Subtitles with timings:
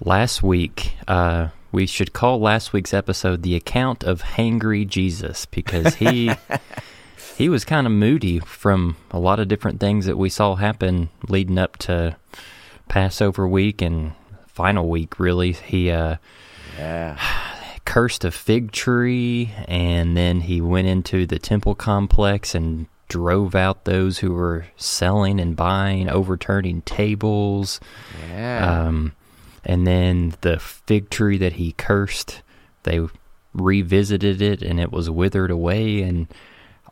[0.00, 5.94] Last week, uh, we should call last week's episode the account of Hangry Jesus because
[5.96, 6.32] he
[7.36, 11.08] he was kind of moody from a lot of different things that we saw happen
[11.28, 12.16] leading up to
[12.88, 14.12] Passover week and
[14.48, 15.20] final week.
[15.20, 16.16] Really, he uh,
[16.78, 17.18] Yeah.
[17.84, 23.84] cursed a fig tree and then he went into the temple complex and drove out
[23.84, 27.78] those who were selling and buying overturning tables
[28.30, 28.86] Yeah.
[28.86, 29.12] um,
[29.64, 32.42] and then the fig tree that he cursed
[32.82, 33.00] they
[33.54, 36.02] revisited it and it was withered away.
[36.02, 36.26] And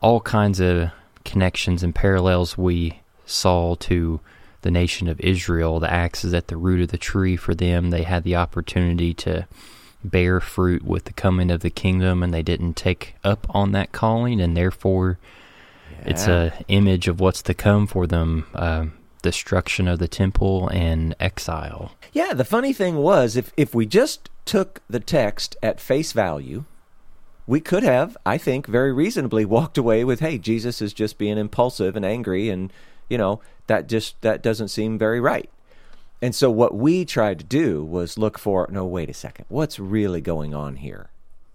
[0.01, 0.91] all kinds of
[1.23, 4.19] connections and parallels we saw to
[4.61, 5.79] the nation of Israel.
[5.79, 7.89] The axe is at the root of the tree for them.
[7.89, 9.47] They had the opportunity to
[10.03, 13.91] bear fruit with the coming of the kingdom and they didn't take up on that
[13.91, 14.41] calling.
[14.41, 15.17] And therefore
[16.03, 18.47] it's a image of what's to come for them.
[18.55, 18.85] Uh,
[19.21, 24.29] destruction of the temple and exile Yeah, the funny thing was, if if we just
[24.45, 26.65] took the text at face value,
[27.47, 31.37] we could have, I think, very reasonably walked away with, "Hey, Jesus is just being
[31.37, 32.71] impulsive and angry, and
[33.09, 35.49] you know that just that doesn't seem very right."
[36.21, 39.79] And so, what we tried to do was look for, no, wait a second, what's
[39.79, 41.09] really going on here?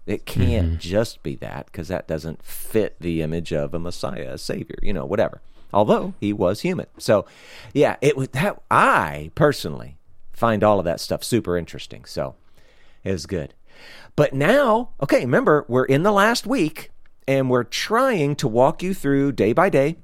[0.05, 0.79] It can't mm-hmm.
[0.79, 4.93] just be that because that doesn't fit the image of a Messiah, a Savior, you
[4.93, 5.41] know, whatever.
[5.73, 7.25] Although he was human, so
[7.73, 9.97] yeah, it was that I personally
[10.31, 12.05] find all of that stuff super interesting.
[12.05, 12.35] So
[13.03, 13.53] it was good.
[14.15, 16.91] But now, okay, remember, we're in the last week
[17.27, 19.97] and we're trying to walk you through day by day.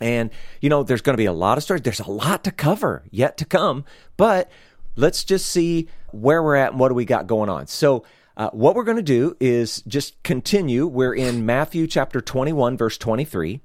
[0.00, 1.82] And, you know, there's going to be a lot of stories.
[1.82, 3.84] There's a lot to cover yet to come.
[4.16, 4.50] But
[4.96, 7.66] let's just see where we're at and what do we got going on.
[7.66, 8.04] So,
[8.36, 10.86] uh, what we're going to do is just continue.
[10.86, 13.60] We're in Matthew chapter 21, verse 23,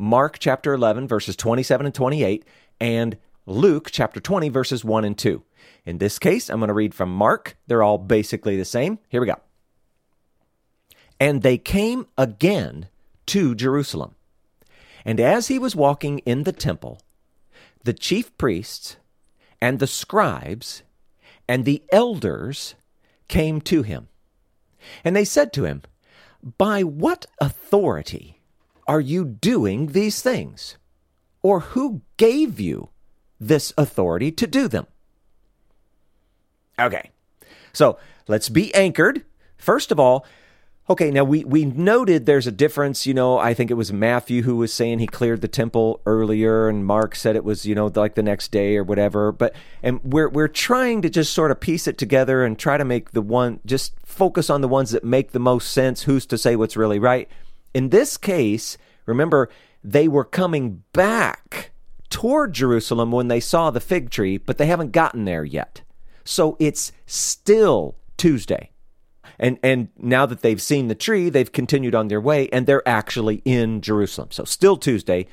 [0.00, 2.46] Mark chapter 11, verses 27 and 28,
[2.80, 5.42] and Luke chapter 20, verses 1 and 2.
[5.84, 7.58] In this case, I'm going to read from Mark.
[7.66, 8.98] They're all basically the same.
[9.10, 9.36] Here we go.
[11.20, 12.88] And they came again
[13.26, 14.14] to Jerusalem.
[15.04, 17.02] And as he was walking in the temple,
[17.84, 18.96] the chief priests
[19.60, 20.82] and the scribes
[21.46, 22.74] and the elders
[23.28, 24.08] came to him.
[25.04, 25.82] And they said to him,
[26.56, 28.39] By what authority
[28.90, 30.76] are you doing these things?
[31.42, 32.88] Or who gave you
[33.38, 34.88] this authority to do them?
[36.76, 37.12] Okay.
[37.72, 39.24] So let's be anchored.
[39.56, 40.26] First of all,
[40.88, 43.06] okay, now we, we noted there's a difference.
[43.06, 46.68] You know, I think it was Matthew who was saying he cleared the temple earlier,
[46.68, 49.30] and Mark said it was, you know, like the next day or whatever.
[49.30, 52.84] But, and we're, we're trying to just sort of piece it together and try to
[52.84, 56.02] make the one, just focus on the ones that make the most sense.
[56.02, 57.28] Who's to say what's really right?
[57.74, 58.76] In this case,
[59.06, 59.48] remember,
[59.82, 61.70] they were coming back
[62.08, 65.82] toward Jerusalem when they saw the fig tree, but they haven't gotten there yet.
[66.24, 68.70] So it's still Tuesday.
[69.38, 72.86] And and now that they've seen the tree, they've continued on their way and they're
[72.86, 74.28] actually in Jerusalem.
[74.32, 75.26] So still Tuesday.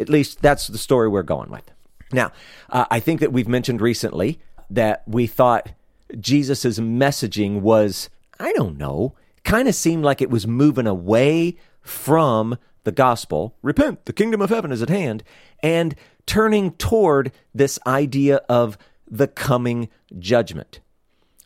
[0.00, 1.70] At least that's the story we're going with.
[2.12, 2.32] Now,
[2.70, 5.70] uh, I think that we've mentioned recently that we thought
[6.18, 8.10] Jesus' messaging was,
[8.40, 9.14] I don't know,
[9.44, 13.54] kind of seemed like it was moving away from the gospel.
[13.62, 15.22] Repent, the kingdom of heaven is at hand,
[15.62, 15.94] and
[16.26, 18.78] turning toward this idea of
[19.08, 19.88] the coming
[20.18, 20.80] judgment.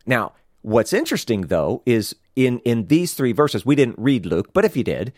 [0.06, 0.32] Now,
[0.62, 4.76] what's interesting though is in in these three verses, we didn't read Luke, but if
[4.76, 5.12] you did,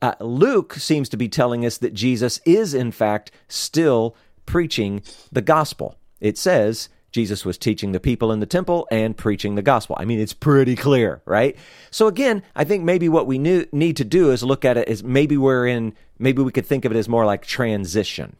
[0.00, 4.16] uh, Luke seems to be telling us that Jesus is in fact still
[4.46, 5.96] preaching the gospel.
[6.20, 9.96] It says Jesus was teaching the people in the temple and preaching the gospel.
[9.98, 11.56] I mean, it's pretty clear, right?
[11.90, 14.88] So again, I think maybe what we knew, need to do is look at it
[14.88, 18.36] as maybe we're in, maybe we could think of it as more like transition,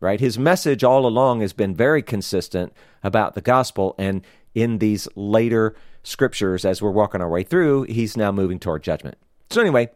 [0.00, 0.20] right?
[0.20, 2.72] His message all along has been very consistent
[3.02, 4.22] about the gospel, and
[4.54, 5.74] in these later
[6.04, 9.18] scriptures, as we're walking our way through, he's now moving toward judgment.
[9.50, 9.90] So anyway,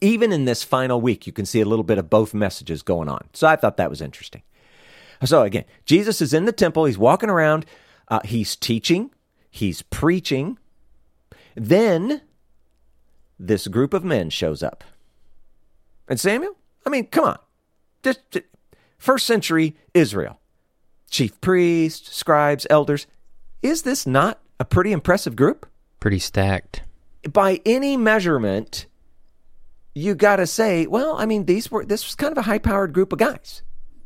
[0.00, 3.08] even in this final week, you can see a little bit of both messages going
[3.08, 3.28] on.
[3.32, 4.42] So I thought that was interesting.
[5.24, 6.84] So again, Jesus is in the temple.
[6.84, 7.66] He's walking around.
[8.08, 9.10] Uh, he's teaching.
[9.50, 10.58] He's preaching.
[11.54, 12.22] Then
[13.38, 14.84] this group of men shows up.
[16.08, 16.56] And Samuel,
[16.86, 17.38] I mean, come on.
[18.98, 20.40] First century Israel,
[21.10, 23.06] chief priests, scribes, elders.
[23.62, 25.66] Is this not a pretty impressive group.
[26.00, 26.82] Pretty stacked.
[27.30, 28.86] By any measurement,
[29.94, 32.92] you got to say, well, I mean, these were this was kind of a high-powered
[32.92, 33.62] group of guys.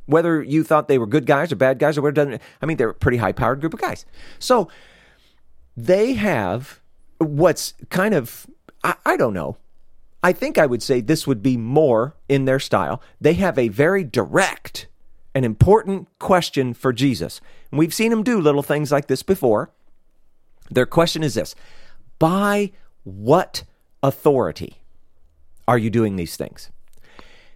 [0.08, 2.78] Whether you thought they were good guys or bad guys or what doesn't, I mean,
[2.78, 4.06] they're a pretty high-powered group of guys.
[4.38, 4.70] So
[5.76, 6.81] they have
[7.19, 8.46] what's kind of,
[8.82, 9.58] I, I don't know.
[10.22, 13.02] I think I would say this would be more in their style.
[13.20, 14.87] They have a very direct
[15.34, 17.43] and important question for Jesus.
[17.70, 19.70] And we've seen him do little things like this before.
[20.70, 21.54] Their question is this
[22.19, 22.72] By
[23.04, 23.64] what
[24.02, 24.78] authority
[25.66, 26.70] are you doing these things?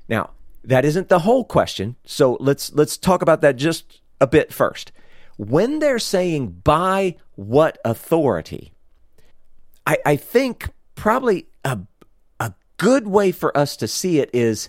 [0.06, 0.30] Now,
[0.64, 4.92] that isn't the whole question, so let's let's talk about that just a bit first.
[5.36, 8.72] When they're saying by what authority,
[9.86, 11.80] I, I think probably a
[12.38, 14.68] a good way for us to see it is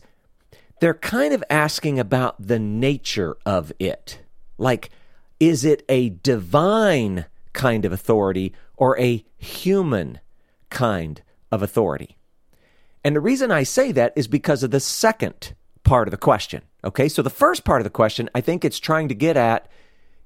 [0.80, 4.20] they're kind of asking about the nature of it.
[4.58, 4.90] Like,
[5.40, 10.20] is it a divine kind of authority or a human
[10.70, 12.18] kind of authority?
[13.04, 16.64] And the reason I say that is because of the second part of the question.
[16.84, 19.70] Okay, so the first part of the question, I think it's trying to get at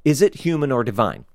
[0.04, 1.26] is it human or divine?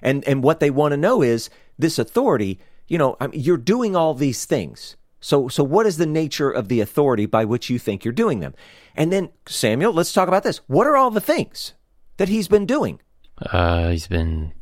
[0.00, 3.56] And and what they want to know is this authority, you know, I mean, you're
[3.56, 4.96] doing all these things.
[5.20, 8.40] So so what is the nature of the authority by which you think you're doing
[8.40, 8.54] them?
[8.94, 10.58] And then Samuel, let's talk about this.
[10.68, 11.74] What are all the things
[12.16, 13.00] that he's been doing?
[13.40, 14.52] Uh, he's been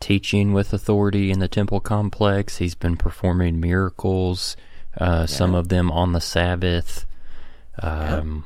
[0.00, 2.58] teaching with authority in the temple complex.
[2.58, 4.56] He's been performing miracles,
[4.96, 7.04] uh, some of them on the Sabbath.
[7.80, 8.44] Um,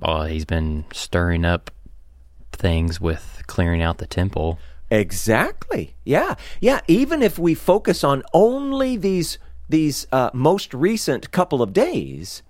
[0.00, 1.70] oh, he's been stirring up
[2.52, 4.58] things with clearing out the temple.
[4.90, 5.94] Exactly.
[6.04, 6.34] Yeah.
[6.60, 6.80] Yeah.
[6.86, 12.42] Even if we focus on only these these uh, most recent couple of days,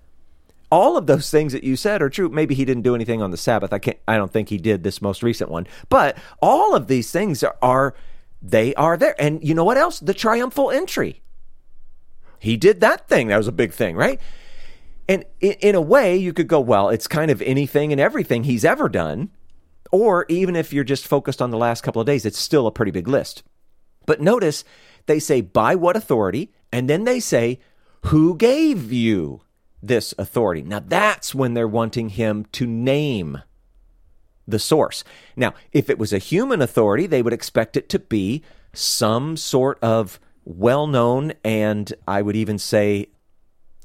[0.69, 2.27] all of those things that you said are true.
[2.27, 3.71] Maybe he didn't do anything on the Sabbath.
[3.71, 3.97] I can't.
[4.07, 5.67] I don't think he did this most recent one.
[5.87, 7.95] But all of these things are, are
[8.41, 9.15] they are there.
[9.21, 9.99] And you know what else?
[9.99, 11.21] The triumphal entry.
[12.39, 13.27] He did that thing.
[13.27, 14.19] That was a big thing, right?
[15.07, 18.63] And in, a way, you could go, well, it's kind of anything and everything he's
[18.63, 19.29] ever done.
[19.91, 22.71] Or even if you're just focused on the last couple of days, it's still a
[22.71, 23.43] pretty big list.
[24.05, 24.63] But notice
[25.05, 26.51] they say, by what authority?
[26.71, 27.59] And then they say,
[28.05, 29.41] who gave you
[29.81, 30.61] this authority?
[30.61, 33.39] Now that's when they're wanting him to name
[34.47, 35.03] the source.
[35.35, 39.79] Now, if it was a human authority, they would expect it to be some sort
[39.81, 43.07] of well known and I would even say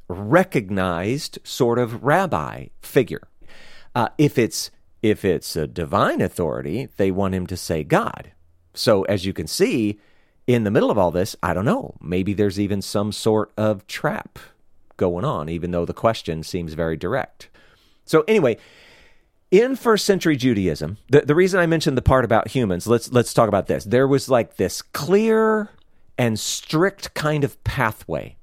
[0.08, 3.28] recognized sort of rabbi figure.
[3.94, 4.70] Uh, if it's
[5.02, 8.32] if it's a divine authority, they want him to say God.
[8.74, 10.00] So as you can see,
[10.46, 11.94] in the middle of all this, I don't know.
[12.00, 14.38] Maybe there's even some sort of trap
[14.96, 17.48] going on, even though the question seems very direct.
[18.04, 18.56] So anyway,
[19.50, 23.34] in first century Judaism, the, the reason I mentioned the part about humans, let's let's
[23.34, 23.84] talk about this.
[23.84, 25.70] There was like this clear
[26.16, 28.36] and strict kind of pathway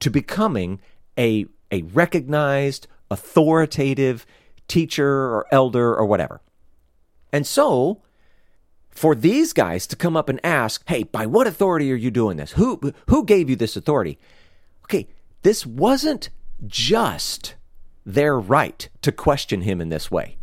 [0.00, 0.80] to becoming
[1.18, 4.26] a a recognized, authoritative
[4.68, 6.40] teacher or elder or whatever.
[7.32, 8.02] And so,
[8.90, 12.36] for these guys to come up and ask, "Hey, by what authority are you doing
[12.36, 12.52] this?
[12.52, 14.18] Who who gave you this authority?"
[14.84, 15.08] Okay,
[15.42, 16.30] this wasn't
[16.66, 17.54] just
[18.04, 20.36] their right to question him in this way.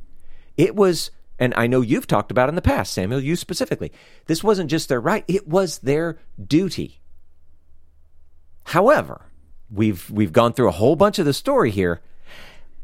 [0.55, 3.91] It was and I know you've talked about in the past, Samuel, you specifically.
[4.25, 7.01] This wasn't just their right, it was their duty.
[8.65, 9.27] However,
[9.69, 12.01] we've we've gone through a whole bunch of the story here.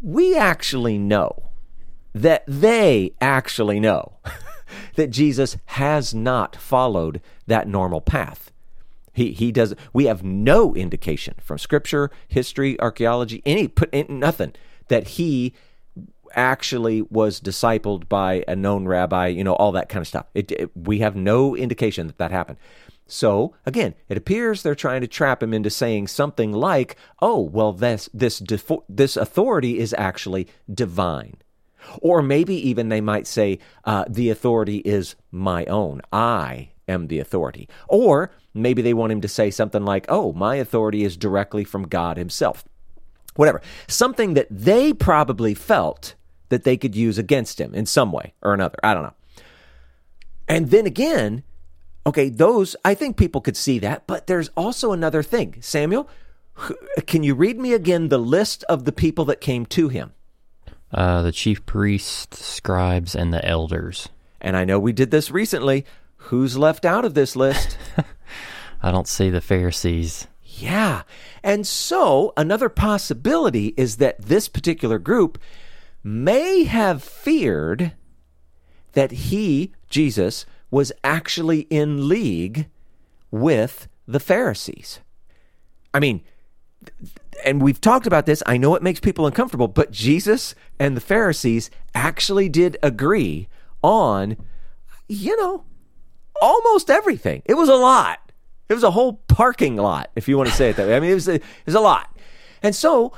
[0.02, 1.50] We actually know
[2.14, 4.18] that they actually know
[4.96, 8.52] that Jesus has not followed that normal path.
[9.14, 9.76] He he does.
[9.94, 14.54] We have no indication from Scripture, history, archaeology, any put nothing
[14.88, 15.54] that he
[16.36, 19.28] actually was discipled by a known rabbi.
[19.28, 20.26] You know all that kind of stuff.
[20.34, 22.58] It, it, we have no indication that that happened.
[23.08, 27.74] So again, it appears they're trying to trap him into saying something like, "Oh, well,
[27.74, 28.42] this this
[28.90, 31.38] this authority is actually divine."
[32.02, 36.02] Or maybe even they might say, uh, the authority is my own.
[36.12, 37.68] I am the authority.
[37.88, 41.88] Or maybe they want him to say something like, oh, my authority is directly from
[41.88, 42.64] God Himself.
[43.36, 43.62] Whatever.
[43.88, 46.16] Something that they probably felt
[46.50, 48.78] that they could use against him in some way or another.
[48.84, 49.14] I don't know.
[50.48, 51.44] And then again,
[52.06, 55.56] okay, those, I think people could see that, but there's also another thing.
[55.62, 56.10] Samuel,
[57.08, 60.14] can you read me again the list of the people that came to him?
[60.94, 64.10] Uh, the chief priests, scribes, and the elders.
[64.40, 65.86] And I know we did this recently.
[66.18, 67.78] Who's left out of this list?
[68.82, 70.28] I don't see the Pharisees.
[70.44, 71.04] Yeah.
[71.42, 75.40] And so another possibility is that this particular group
[76.04, 77.94] may have feared
[78.92, 82.68] that he, Jesus, was actually in league
[83.30, 85.02] with the Pharisees.
[85.94, 86.24] I mean,
[87.46, 88.42] and we've talked about this.
[88.48, 93.48] I know it makes people uncomfortable, but Jesus and the Pharisees actually did agree
[93.84, 94.36] on,
[95.08, 95.64] you know,
[96.42, 97.44] almost everything.
[97.46, 98.32] It was a lot.
[98.68, 100.96] It was a whole parking lot, if you want to say it that way.
[100.96, 102.18] I mean, it was a, it was a lot.
[102.64, 103.14] And so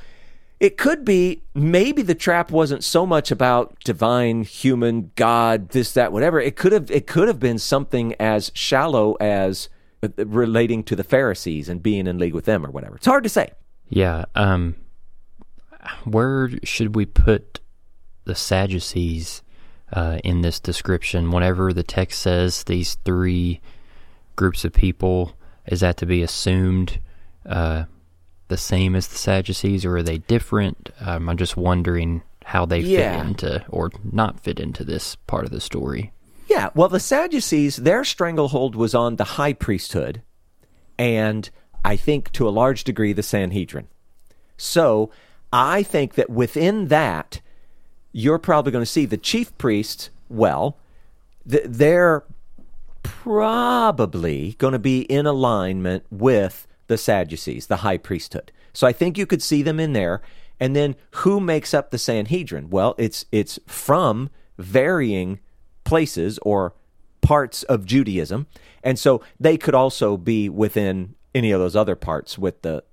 [0.65, 6.11] it could be maybe the trap wasn't so much about divine, human, God, this, that,
[6.11, 6.39] whatever.
[6.39, 9.69] It could have it could have been something as shallow as
[10.17, 12.95] relating to the Pharisees and being in league with them or whatever.
[12.95, 13.51] It's hard to say.
[13.89, 14.25] Yeah.
[14.33, 14.75] Um,
[16.03, 17.59] where should we put
[18.23, 19.43] the Sadducees
[19.93, 21.29] uh, in this description?
[21.29, 23.61] Whenever the text says these three
[24.35, 26.99] groups of people, is that to be assumed
[27.45, 27.83] uh,
[28.47, 30.89] the same as the Sadducees, or are they different?
[30.99, 33.17] Um, I'm just wondering how they Yeah.
[33.19, 36.11] fit into or not fit into this part of the story.
[36.47, 40.21] Yeah, well, the Sadducees, their stranglehold was on the high priesthood,
[40.99, 41.49] and
[41.83, 43.87] I think to a large degree the Sanhedrin.
[44.57, 45.09] So
[45.51, 47.41] I think that within that,
[48.11, 50.77] you're probably going to see the chief priests, well,
[51.49, 52.23] th- they're
[53.03, 58.51] probably going to be in alignment with the Sadducees, the high priesthood.
[58.73, 60.21] So I think you could see them in there.
[60.59, 62.69] And then who makes up the Sanhedrin?
[62.69, 65.39] Well, it's it's from varying
[65.83, 66.73] places or
[67.21, 68.47] parts of Judaism.
[68.83, 72.83] And so they could also be within any of those other parts with the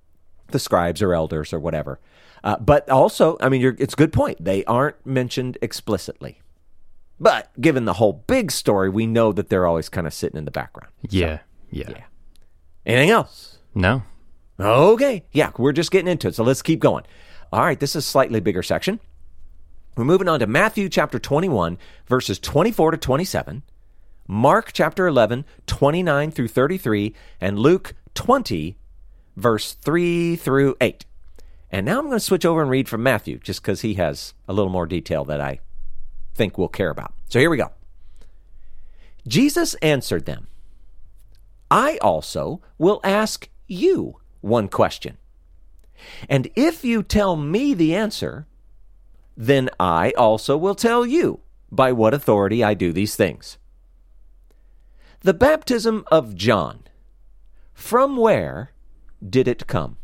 [0.48, 2.00] the scribes or elders or whatever.
[2.44, 4.44] Uh, but also, I mean, you're, it's a good point.
[4.44, 6.40] They aren't mentioned explicitly.
[7.20, 10.44] But given the whole big story, we know that they're always kind of sitting in
[10.44, 10.92] the background.
[11.08, 11.38] Yeah.
[11.70, 11.90] yeah.
[11.90, 12.04] yeah.
[12.84, 13.51] Anything else?
[13.74, 14.02] No.
[14.58, 15.24] Okay.
[15.32, 16.34] Yeah, we're just getting into it.
[16.34, 17.04] So let's keep going.
[17.52, 19.00] All right, this is a slightly bigger section.
[19.96, 21.76] We're moving on to Matthew chapter 21,
[22.06, 23.62] verses 24 to 27,
[24.26, 28.78] Mark chapter 11, 29 through 33, and Luke 20,
[29.36, 31.04] verse 3 through 8.
[31.70, 34.32] And now I'm going to switch over and read from Matthew just because he has
[34.48, 35.60] a little more detail that I
[36.34, 37.12] think we'll care about.
[37.28, 37.72] So here we go.
[39.26, 40.46] Jesus answered them
[41.70, 45.16] I also will ask you one question.
[46.28, 48.46] And if you tell me the answer,
[49.36, 53.58] then I also will tell you by what authority I do these things.
[55.20, 56.82] The baptism of John,
[57.72, 58.72] from where
[59.26, 59.96] did it come?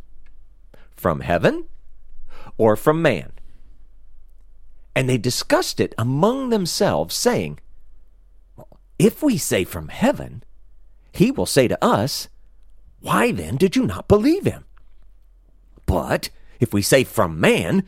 [0.91, 1.65] From heaven
[2.57, 3.33] or from man?
[4.95, 7.61] And they discussed it among themselves, saying,
[8.99, 10.43] If we say from heaven,
[11.13, 12.29] he will say to us,
[13.01, 14.65] Why then did you not believe him?
[15.87, 17.85] But if we say from man,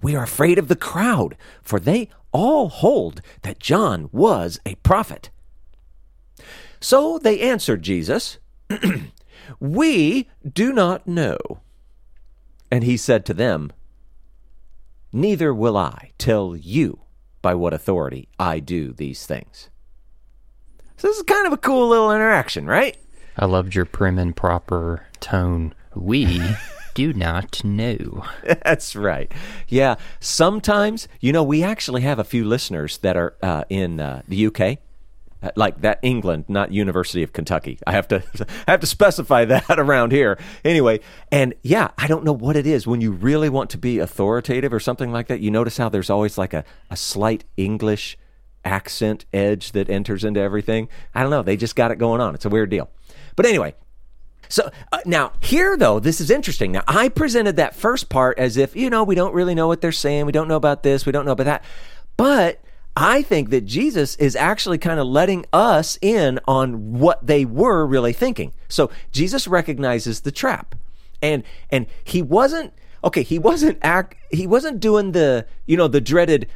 [0.00, 5.30] we are afraid of the crowd, for they all hold that John was a prophet.
[6.80, 8.38] So they answered Jesus,
[9.60, 11.38] We do not know.
[12.70, 13.70] And he said to them,
[15.12, 17.00] Neither will I tell you
[17.42, 19.68] by what authority I do these things.
[20.96, 22.96] So this is kind of a cool little interaction, right?
[23.36, 25.74] I loved your prim and proper tone.
[25.94, 26.40] We
[26.94, 28.24] do not know.
[28.44, 29.32] That's right.
[29.68, 29.96] Yeah.
[30.20, 34.46] Sometimes, you know, we actually have a few listeners that are uh, in uh, the
[34.46, 34.78] UK,
[35.42, 37.78] uh, like that England, not University of Kentucky.
[37.86, 38.22] I have to
[38.66, 40.38] I have to specify that around here.
[40.64, 43.98] Anyway, and yeah, I don't know what it is when you really want to be
[43.98, 45.40] authoritative or something like that.
[45.40, 48.18] You notice how there's always like a, a slight English
[48.64, 50.88] accent edge that enters into everything.
[51.14, 51.42] I don't know.
[51.42, 52.34] They just got it going on.
[52.34, 52.90] It's a weird deal.
[53.36, 53.74] But anyway,
[54.48, 56.72] so uh, now here though, this is interesting.
[56.72, 59.80] Now I presented that first part as if, you know, we don't really know what
[59.80, 60.26] they're saying.
[60.26, 61.06] We don't know about this.
[61.06, 61.64] We don't know about that.
[62.16, 62.62] But
[62.94, 67.86] I think that Jesus is actually kind of letting us in on what they were
[67.86, 68.52] really thinking.
[68.68, 70.74] So Jesus recognizes the trap.
[71.22, 76.00] And and he wasn't okay, he wasn't act he wasn't doing the, you know, the
[76.00, 76.48] dreaded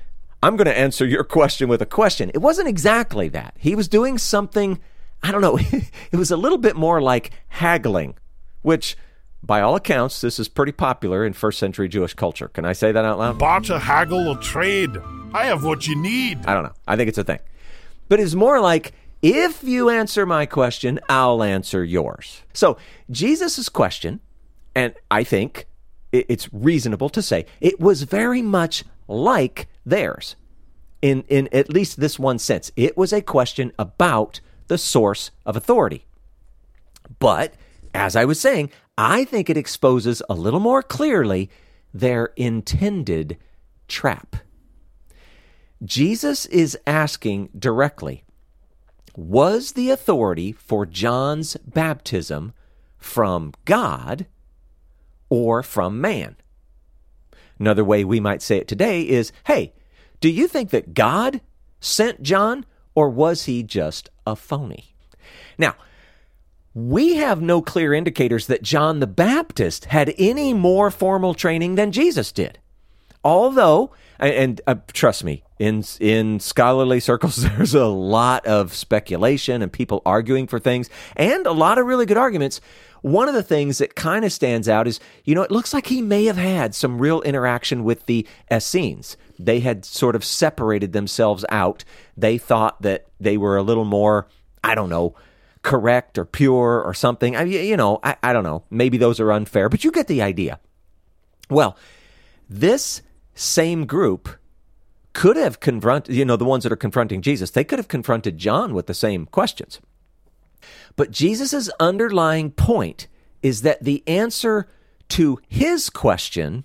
[0.42, 2.30] I'm going to answer your question with a question.
[2.34, 3.54] It wasn't exactly that.
[3.58, 4.80] He was doing something
[5.26, 5.58] I don't know.
[6.12, 8.14] it was a little bit more like haggling,
[8.62, 8.96] which,
[9.42, 12.46] by all accounts, this is pretty popular in first century Jewish culture.
[12.46, 13.36] Can I say that out loud?
[13.36, 14.96] Barter, haggle, or trade.
[15.34, 16.46] I have what you need.
[16.46, 16.74] I don't know.
[16.86, 17.40] I think it's a thing.
[18.08, 22.42] But it's more like if you answer my question, I'll answer yours.
[22.52, 22.76] So,
[23.10, 24.20] Jesus' question,
[24.76, 25.66] and I think
[26.12, 30.36] it's reasonable to say, it was very much like theirs
[31.02, 32.70] in, in at least this one sense.
[32.76, 36.06] It was a question about the source of authority.
[37.18, 37.54] But
[37.94, 41.50] as I was saying, I think it exposes a little more clearly
[41.92, 43.38] their intended
[43.88, 44.36] trap.
[45.84, 48.24] Jesus is asking directly,
[49.14, 52.52] was the authority for John's baptism
[52.98, 54.26] from God
[55.28, 56.36] or from man?
[57.58, 59.72] Another way we might say it today is hey,
[60.20, 61.40] do you think that God
[61.80, 62.64] sent John
[62.96, 64.96] or was he just a phony?
[65.56, 65.76] Now,
[66.74, 71.92] we have no clear indicators that John the Baptist had any more formal training than
[71.92, 72.58] Jesus did.
[73.22, 79.72] Although, and, uh, trust me, in in scholarly circles, there's a lot of speculation and
[79.72, 82.60] people arguing for things, and a lot of really good arguments.
[83.06, 85.86] One of the things that kind of stands out is, you know, it looks like
[85.86, 89.16] he may have had some real interaction with the Essenes.
[89.38, 91.84] They had sort of separated themselves out.
[92.16, 94.26] They thought that they were a little more,
[94.64, 95.14] I don't know,
[95.62, 97.36] correct or pure or something.
[97.36, 98.64] I, you know, I, I don't know.
[98.70, 100.58] Maybe those are unfair, but you get the idea.
[101.48, 101.76] Well,
[102.50, 103.02] this
[103.36, 104.30] same group
[105.12, 108.36] could have confronted, you know, the ones that are confronting Jesus, they could have confronted
[108.36, 109.80] John with the same questions.
[110.96, 113.06] But Jesus' underlying point
[113.42, 114.66] is that the answer
[115.10, 116.64] to his question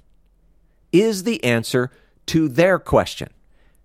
[0.92, 1.92] is the answer
[2.28, 3.30] to their question.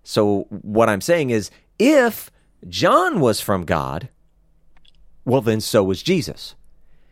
[0.03, 2.31] So, what I'm saying is if
[2.67, 4.09] John was from God,
[5.25, 6.55] well, then so was Jesus.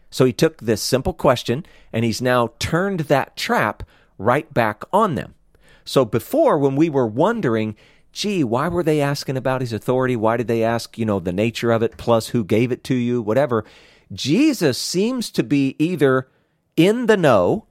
[0.10, 3.84] So he took this simple question and he's now turned that trap
[4.18, 5.36] right back on them.
[5.84, 7.76] So before, when we were wondering,
[8.16, 10.16] gee, why were they asking about his authority?
[10.16, 12.96] Why did they ask, you know, the nature of it, plus who gave it to
[12.96, 13.66] you, whatever?
[14.14, 16.30] Jesus seems to be either
[16.78, 17.68] in the know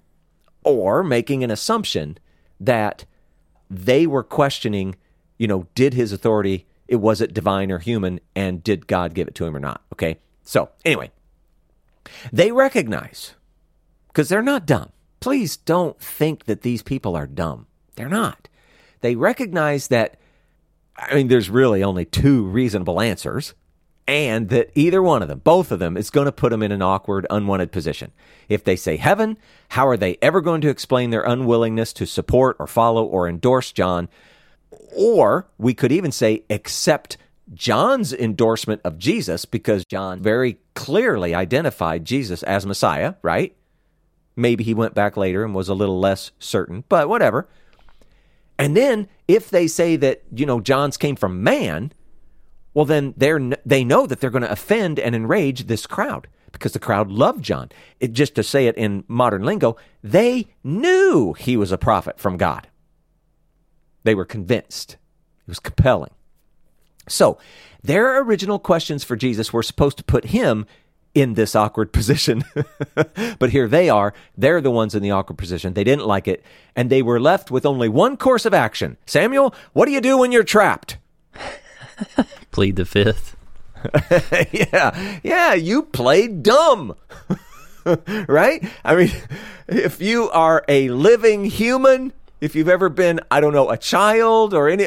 [0.62, 2.18] or making an assumption
[2.60, 3.06] that
[3.70, 4.94] they were questioning,
[5.38, 9.26] you know, did his authority, it was it divine or human, and did God give
[9.26, 9.82] it to him or not?
[9.94, 10.18] Okay.
[10.42, 11.10] So, anyway,
[12.30, 13.34] they recognize,
[14.08, 14.90] because they're not dumb.
[15.20, 17.66] Please don't think that these people are dumb.
[17.96, 18.50] They're not.
[19.00, 20.18] They recognize that,
[20.96, 23.54] I mean, there's really only two reasonable answers,
[24.06, 26.72] and that either one of them, both of them, is going to put them in
[26.72, 28.12] an awkward, unwanted position.
[28.48, 29.38] If they say heaven,
[29.70, 33.72] how are they ever going to explain their unwillingness to support or follow or endorse
[33.72, 34.08] John?
[34.94, 37.16] Or we could even say accept
[37.52, 43.54] John's endorsement of Jesus because John very clearly identified Jesus as Messiah, right?
[44.36, 47.48] Maybe he went back later and was a little less certain, but whatever.
[48.58, 51.92] And then if they say that, you know, John's came from man,
[52.72, 56.72] well then they're they know that they're going to offend and enrage this crowd because
[56.72, 57.70] the crowd loved John.
[58.00, 62.36] It just to say it in modern lingo, they knew he was a prophet from
[62.36, 62.68] God.
[64.04, 64.92] They were convinced.
[64.92, 66.12] It was compelling.
[67.08, 67.38] So,
[67.82, 70.66] their original questions for Jesus were supposed to put him
[71.14, 72.44] in this awkward position.
[73.38, 74.12] but here they are.
[74.36, 75.74] They're the ones in the awkward position.
[75.74, 76.44] They didn't like it.
[76.76, 78.96] And they were left with only one course of action.
[79.06, 80.98] Samuel, what do you do when you're trapped?
[82.50, 83.36] Plead the fifth.
[84.52, 85.18] yeah.
[85.22, 85.54] Yeah.
[85.54, 86.96] You played dumb.
[88.26, 88.64] right?
[88.84, 89.10] I mean,
[89.68, 94.54] if you are a living human, if you've ever been, I don't know, a child
[94.54, 94.86] or any,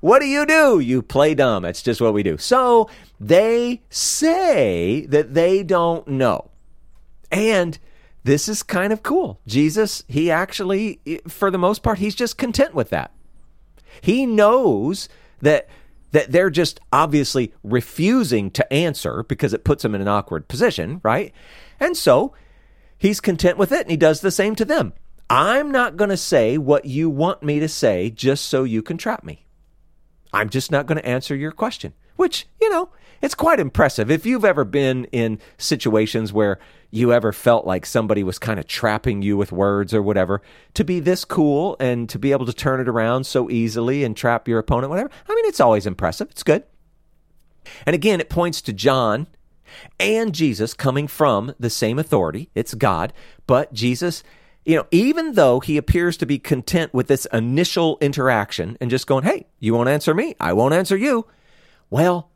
[0.00, 0.80] what do you do?
[0.80, 1.62] You play dumb.
[1.62, 2.36] That's just what we do.
[2.38, 2.90] So
[3.22, 6.50] they say that they don't know.
[7.30, 7.78] And
[8.24, 9.40] this is kind of cool.
[9.46, 13.12] Jesus, he actually, for the most part, he's just content with that.
[14.00, 15.08] He knows
[15.40, 15.68] that
[16.10, 21.00] that they're just obviously refusing to answer because it puts them in an awkward position,
[21.02, 21.32] right?
[21.80, 22.34] And so
[22.98, 24.92] he's content with it and he does the same to them.
[25.30, 28.98] I'm not going to say what you want me to say just so you can
[28.98, 29.46] trap me.
[30.34, 34.10] I'm just not going to answer your question, which, you know, it's quite impressive.
[34.10, 36.58] If you've ever been in situations where
[36.90, 40.42] you ever felt like somebody was kind of trapping you with words or whatever,
[40.74, 44.16] to be this cool and to be able to turn it around so easily and
[44.16, 46.28] trap your opponent, whatever, I mean, it's always impressive.
[46.30, 46.64] It's good.
[47.86, 49.28] And again, it points to John
[50.00, 52.50] and Jesus coming from the same authority.
[52.54, 53.12] It's God,
[53.46, 54.22] but Jesus
[54.64, 59.06] you know, even though he appears to be content with this initial interaction and just
[59.06, 61.26] going, hey, you won't answer me, I won't answer you,
[61.92, 62.30] well,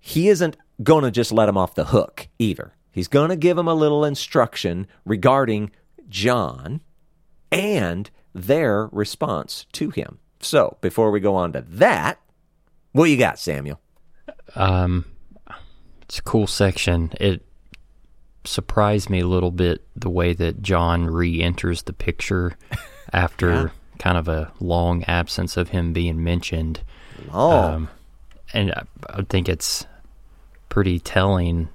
[0.00, 2.74] he isn't going to just let him off the hook either.
[2.90, 5.70] He's going to give him a little instruction regarding
[6.08, 6.80] John
[7.52, 10.18] and their response to him.
[10.40, 12.18] So, before we go on to that,
[12.90, 13.80] what you got, Samuel?
[14.56, 15.04] Um,
[16.02, 17.12] it's a cool section.
[17.20, 17.46] It
[18.42, 22.58] surprised me a little bit the way that John re enters the picture
[23.12, 23.68] after yeah.
[24.00, 26.80] kind of a long absence of him being mentioned.
[27.32, 27.74] Long.
[27.74, 27.88] Um,
[28.54, 28.72] and
[29.10, 29.84] I, think it's
[30.68, 31.68] pretty telling,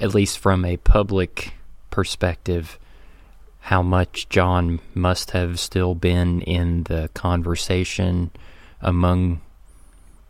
[0.00, 1.52] at least from a public
[1.90, 2.78] perspective,
[3.60, 8.30] how much John must have still been in the conversation
[8.80, 9.42] among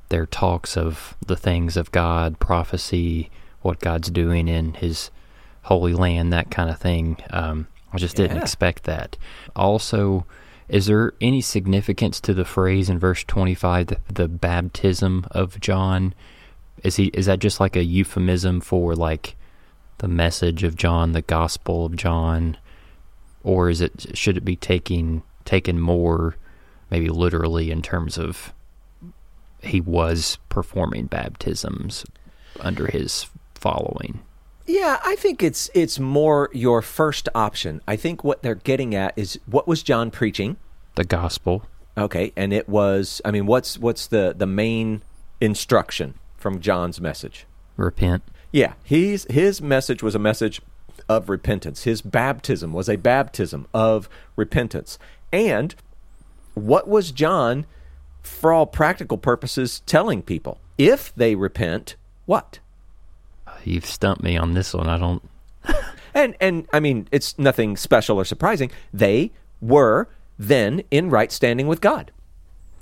[0.09, 3.31] their talks of the things of God, prophecy,
[3.63, 5.13] what God's doing in His
[5.63, 7.19] holy land, that kind of thing.
[7.31, 9.17] Um, I just didn't expect that.
[9.55, 10.27] Also,
[10.69, 16.15] is there any significance to the phrase in verse 25, the, the baptism of John?
[16.85, 19.37] Is he is that just like a euphemism for like
[19.99, 22.57] the message of John, the gospel of John,
[23.43, 26.37] or is it should it be taking taken more
[26.91, 28.53] maybe literally in terms of
[29.61, 32.05] he was performing baptisms
[32.61, 34.21] under his following?
[34.69, 37.81] Yeah, I think it's it's more your first option.
[37.89, 40.59] I think what they're getting at is what was John preaching?
[40.95, 41.65] The gospel.
[41.97, 45.03] Okay, and it was I mean, what's what's the the main
[45.41, 47.47] instruction from John's message?
[47.79, 48.23] Repent.
[48.53, 50.61] Yeah, he's his message was a message
[51.09, 51.85] of repentance.
[51.85, 54.99] His baptism was a baptism of repentance.
[55.33, 55.75] And
[56.53, 57.65] what was John
[58.23, 60.61] for all practical purposes telling people?
[60.77, 62.59] If they repent, what?
[63.65, 64.89] You've stumped me on this one.
[64.89, 65.23] I don't.
[66.15, 68.73] And and I mean, it's nothing special or surprising.
[68.93, 72.11] They were then in right standing with God.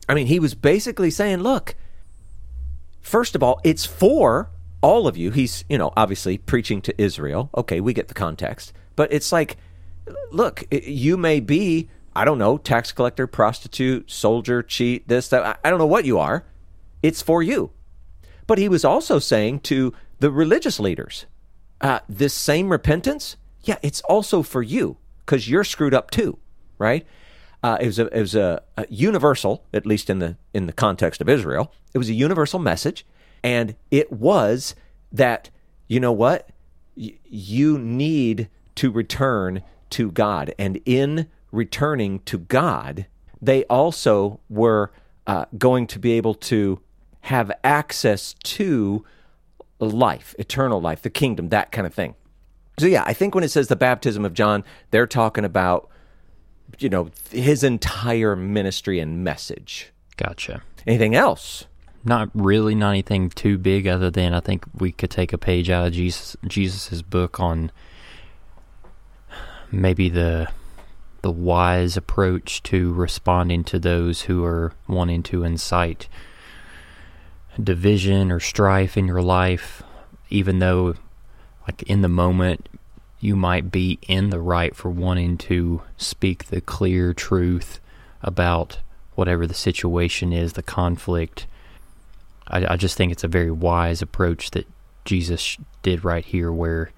[0.09, 1.75] I mean, he was basically saying, look,
[3.01, 4.49] first of all, it's for
[4.81, 5.33] all of you.
[5.33, 7.51] He's, you know, obviously preaching to Israel.
[7.57, 8.73] Okay, we get the context.
[8.95, 9.57] But it's like,
[10.31, 15.45] look, you may be, I don't know, tax collector, prostitute, soldier, cheat, this, that.
[15.45, 16.45] I- I don't know what you are.
[17.03, 17.71] It's for you.
[18.47, 21.27] But he was also saying to the religious leaders,
[21.81, 26.39] uh, this same repentance, yeah, it's also for you because you're screwed up too,
[26.79, 27.07] right?
[27.63, 30.73] Uh, it was a it was a, a universal, at least in the in the
[30.73, 31.73] context of Israel.
[31.95, 33.05] It was a universal message,
[33.43, 34.75] and it was
[35.13, 35.51] that
[35.89, 36.51] you know what
[36.97, 43.07] Y- you need to return to God, and in returning to God,
[43.41, 44.93] they also were
[45.27, 46.81] uh, going to be able to
[47.23, 49.05] have access to
[49.79, 52.15] life, eternal life, the kingdom, that kind of thing.
[52.79, 55.89] So yeah, I think when it says the baptism of John, they're talking about
[56.79, 59.93] you know his entire ministry and message.
[60.17, 60.63] Gotcha.
[60.87, 61.67] Anything else?
[62.05, 63.87] Not really, not anything too big.
[63.87, 67.73] Other than I think we could take a page out of Jesus Jesus's book on
[69.73, 70.49] maybe the
[71.23, 76.09] the wise approach to responding to those who are wanting to incite
[77.63, 79.83] division or strife in your life,
[80.31, 80.95] even though,
[81.67, 82.69] like in the moment,
[83.21, 87.81] you might be in the right for wanting to speak the clear truth
[88.23, 88.79] about
[89.15, 91.47] whatever the situation is, the conflict.
[92.49, 94.67] I, I just think it's a very wise approach that
[95.05, 96.91] Jesus did right here, where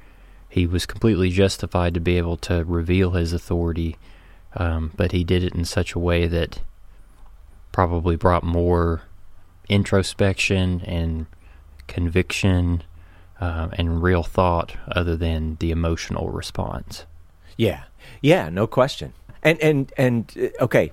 [0.49, 3.97] he was completely justified to be able to reveal his authority,
[4.57, 6.61] um, but he did it in such a way that
[7.71, 9.03] probably brought more
[9.68, 11.26] introspection and
[11.87, 12.83] conviction
[13.40, 17.07] uh, and real thought other than the emotional response.
[17.57, 17.85] Yeah,
[18.20, 19.12] yeah, no question.
[19.42, 20.92] And and and uh, okay,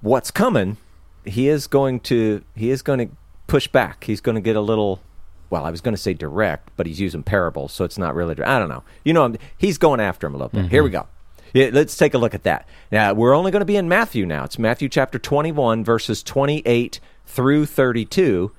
[0.00, 0.76] what's coming?
[1.24, 3.14] He is going to he is going to
[3.46, 4.04] push back.
[4.04, 5.00] He's going to get a little.
[5.48, 8.42] Well, I was going to say direct, but he's using parables, so it's not really.
[8.42, 8.82] I don't know.
[9.04, 10.70] You know, he's going after him a little bit.
[10.70, 11.06] Here we go.
[11.54, 12.68] Yeah, let's take a look at that.
[12.90, 14.44] Now we're only going to be in Matthew now.
[14.44, 18.52] It's Matthew chapter twenty-one, verses twenty-eight through thirty-two.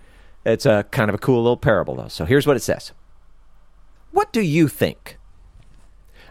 [0.46, 2.08] It's a kind of a cool little parable, though.
[2.08, 2.92] So here's what it says.
[4.12, 5.18] What do you think?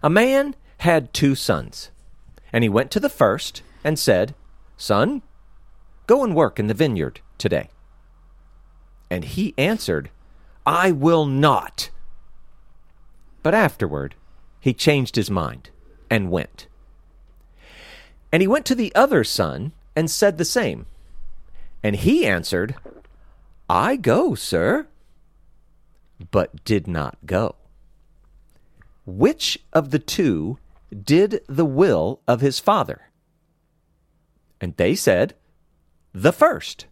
[0.02, 1.90] A man had two sons,
[2.52, 4.34] and he went to the first and said,
[4.76, 5.22] Son,
[6.06, 7.70] go and work in the vineyard today.
[9.10, 10.10] And he answered,
[10.64, 11.90] I will not.
[13.42, 14.14] But afterward,
[14.60, 15.70] he changed his mind
[16.10, 16.66] and went.
[18.32, 20.86] And he went to the other son and said the same.
[21.82, 22.74] And he answered,
[23.68, 24.86] I go, sir,
[26.30, 27.56] but did not go.
[29.04, 30.58] Which of the two
[31.04, 33.10] did the will of his father?
[34.60, 35.34] And they said,
[36.12, 36.86] The first.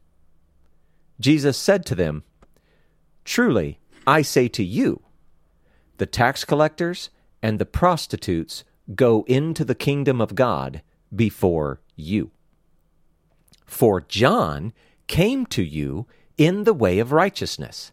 [1.19, 2.25] Jesus said to them,
[3.25, 5.03] Truly, I say to you,
[5.97, 7.11] the tax collectors
[7.43, 10.83] and the prostitutes go into the kingdom of God
[11.15, 12.31] before you.
[13.65, 14.73] For John
[15.07, 17.93] came to you in the way of righteousness,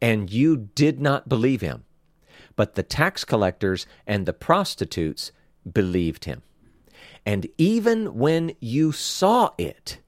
[0.00, 1.84] and you did not believe him.
[2.56, 5.32] But the tax collectors and the prostitutes
[5.70, 6.42] believed him.
[7.24, 9.98] And even when you saw it,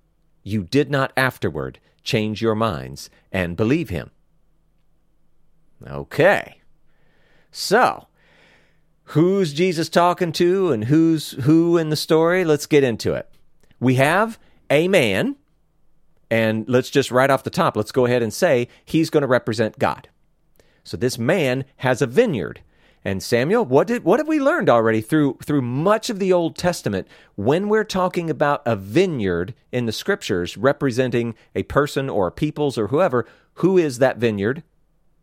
[0.43, 4.11] you did not afterward change your minds and believe him.
[5.87, 6.59] Okay.
[7.51, 8.07] So,
[9.05, 12.45] who's Jesus talking to and who's who in the story?
[12.45, 13.29] Let's get into it.
[13.79, 14.39] We have
[14.73, 15.37] a man
[16.33, 19.27] And let's just right off the top, let's go ahead and say he's going to
[19.27, 20.09] represent God.
[20.83, 22.63] So this man has a vineyard.
[23.05, 26.57] And Samuel, what did what have we learned already through through much of the Old
[26.57, 27.07] Testament
[27.37, 32.87] when we're talking about a vineyard in the scriptures representing a person or peoples or
[32.89, 34.63] whoever, who is that vineyard?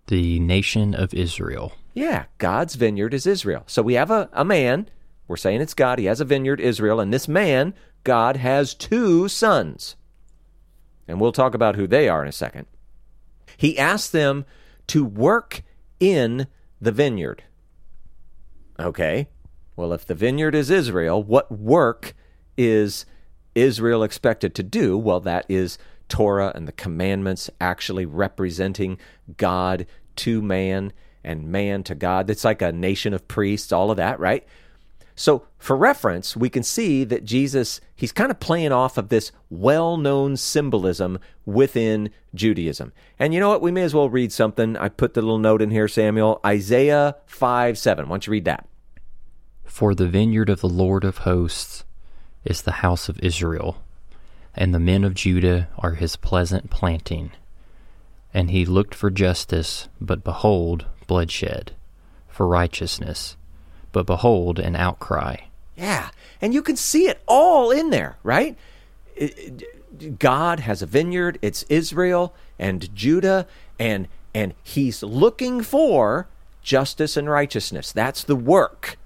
[0.07, 1.73] The nation of Israel.
[1.95, 3.63] Yeah, God's vineyard is Israel.
[3.65, 4.89] So we have a, a man,
[5.27, 7.73] we're saying it's God, he has a vineyard, Israel, and this man,
[8.09, 9.95] God, has two sons.
[11.07, 12.65] And we'll talk about who they are in a second.
[13.55, 14.45] He asked them
[14.87, 15.61] to work
[15.99, 16.47] in
[16.81, 17.43] the vineyard.
[18.79, 19.27] Okay.
[19.75, 22.15] Well, if the vineyard is Israel, what work
[22.57, 23.05] is
[23.53, 24.97] Israel expected to do?
[24.97, 28.97] Well, that is Torah and the commandments actually representing
[29.37, 30.93] God to man
[31.23, 32.31] and man to God.
[32.31, 34.47] It's like a nation of priests, all of that, right?
[35.19, 39.33] So, for reference, we can see that Jesus, he's kind of playing off of this
[39.49, 42.93] well known symbolism within Judaism.
[43.19, 43.61] And you know what?
[43.61, 44.77] We may as well read something.
[44.77, 46.39] I put the little note in here, Samuel.
[46.45, 48.07] Isaiah 5 7.
[48.07, 48.65] Why don't you read that?
[49.65, 51.83] For the vineyard of the Lord of hosts
[52.45, 53.83] is the house of Israel,
[54.55, 57.31] and the men of Judah are his pleasant planting.
[58.33, 61.73] And he looked for justice, but behold, bloodshed,
[62.29, 63.35] for righteousness
[63.91, 65.37] but behold, an outcry.
[65.75, 66.09] Yeah,
[66.41, 68.57] and you can see it all in there, right?
[70.17, 73.47] God has a vineyard, it's Israel and Judah,
[73.77, 76.27] and and he's looking for
[76.61, 77.91] justice and righteousness.
[77.91, 78.97] That's the work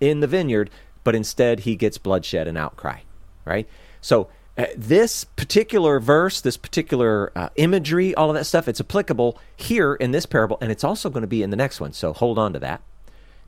[0.00, 0.70] in the vineyard,
[1.02, 3.00] but instead he gets bloodshed and outcry,
[3.44, 3.68] right?
[4.00, 9.38] So uh, this particular verse, this particular uh, imagery, all of that stuff, it's applicable
[9.56, 11.92] here in this parable, and it's also going to be in the next one.
[11.92, 12.80] So hold on to that.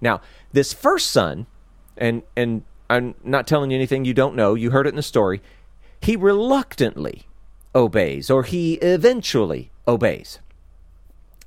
[0.00, 0.20] Now,
[0.52, 1.46] this first son,
[1.96, 5.02] and and I'm not telling you anything you don't know, you heard it in the
[5.02, 5.42] story,
[6.00, 7.26] he reluctantly
[7.74, 10.38] obeys, or he eventually obeys.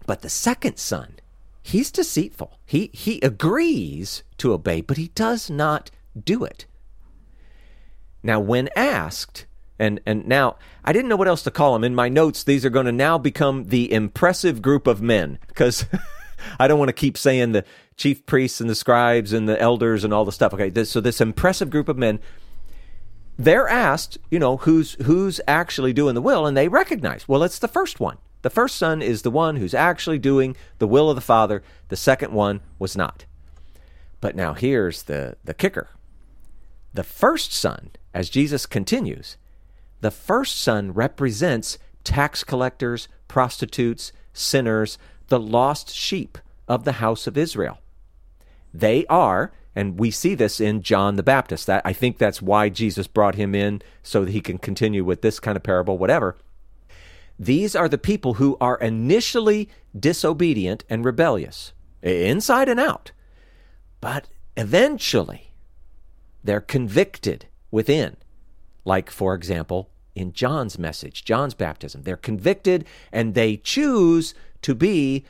[0.05, 1.15] But the second son,
[1.61, 2.59] he's deceitful.
[2.65, 6.65] He he agrees to obey, but he does not do it.
[8.21, 9.45] Now, when asked,
[9.79, 11.83] and and now I didn't know what else to call them.
[11.83, 15.85] In my notes, these are going to now become the impressive group of men because
[16.59, 17.65] I don't want to keep saying the
[17.97, 20.53] chief priests and the scribes and the elders and all the stuff.
[20.53, 22.19] Okay, this, so this impressive group of men,
[23.37, 27.59] they're asked, you know, who's who's actually doing the will, and they recognize, well, it's
[27.59, 28.17] the first one.
[28.43, 31.63] The first son is the one who's actually doing the will of the Father.
[31.87, 33.25] The second one was not.
[34.19, 35.89] But now here's the, the kicker.
[36.93, 39.37] The first son, as Jesus continues,
[40.01, 47.37] the first son represents tax collectors, prostitutes, sinners, the lost sheep of the house of
[47.37, 47.79] Israel.
[48.73, 51.67] They are, and we see this in John the Baptist.
[51.67, 55.21] That I think that's why Jesus brought him in so that he can continue with
[55.21, 56.37] this kind of parable, whatever.
[57.37, 63.11] These are the people who are initially disobedient and rebellious, inside and out.
[64.01, 65.53] But eventually,
[66.43, 68.17] they're convicted within.
[68.85, 72.03] Like, for example, in John's message, John's baptism.
[72.03, 75.25] They're convicted and they choose to be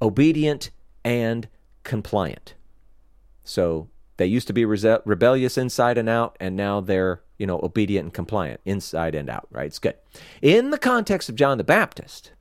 [0.00, 0.70] obedient
[1.04, 1.48] and
[1.84, 2.54] compliant.
[3.44, 7.60] So they used to be rese- rebellious inside and out, and now they're you know
[7.62, 9.46] obedient and compliant inside and out.
[9.50, 9.66] Right?
[9.66, 9.94] It's good.
[10.42, 12.32] In the context of John the Baptist,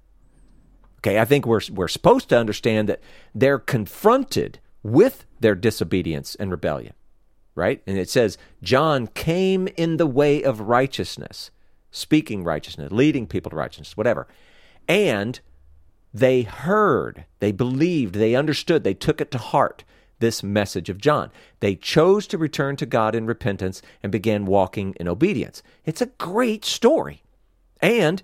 [0.99, 3.01] okay, I think we're we're supposed to understand that
[3.33, 6.93] they're confronted with their disobedience and rebellion.
[7.53, 7.81] Right?
[7.88, 11.51] And it says John came in the way of righteousness,
[11.89, 14.27] speaking righteousness, leading people to righteousness, whatever,
[14.89, 15.39] and
[16.15, 19.84] they heard, they believed, they understood, they took it to heart,
[20.19, 21.30] this message of John.
[21.60, 25.62] They chose to return to God in repentance and began walking in obedience.
[25.84, 27.21] It's a great story.
[27.82, 28.23] And,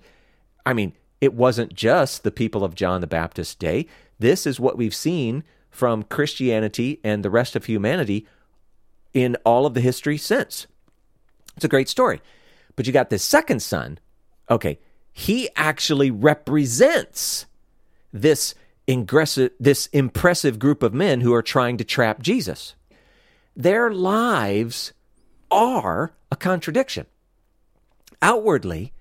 [0.64, 3.86] I mean, it wasn't just the people of John the Baptist's day.
[4.18, 8.26] This is what we've seen from Christianity and the rest of humanity
[9.12, 10.66] in all of the history since.
[11.56, 12.22] It's a great story.
[12.74, 13.98] But you got this second son.
[14.48, 14.78] Okay,
[15.12, 17.44] he actually represents
[18.12, 18.54] this
[18.86, 22.74] ingressive, this impressive group of men who are trying to trap Jesus.
[23.56, 24.92] Their lives
[25.50, 27.06] are a contradiction.
[28.20, 28.92] Outwardly,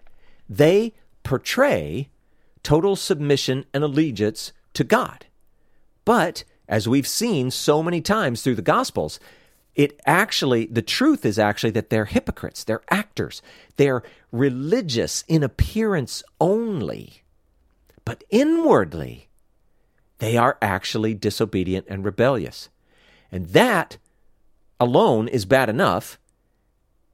[0.49, 0.93] they
[1.23, 2.09] portray
[2.63, 5.25] total submission and allegiance to God.
[6.05, 9.19] But as we've seen so many times through the Gospels,
[9.75, 13.41] it actually, the truth is actually that they're hypocrites, they're actors,
[13.77, 17.20] they're religious in appearance only.
[18.11, 19.29] But inwardly,
[20.17, 22.67] they are actually disobedient and rebellious.
[23.31, 23.99] And that
[24.81, 26.19] alone is bad enough.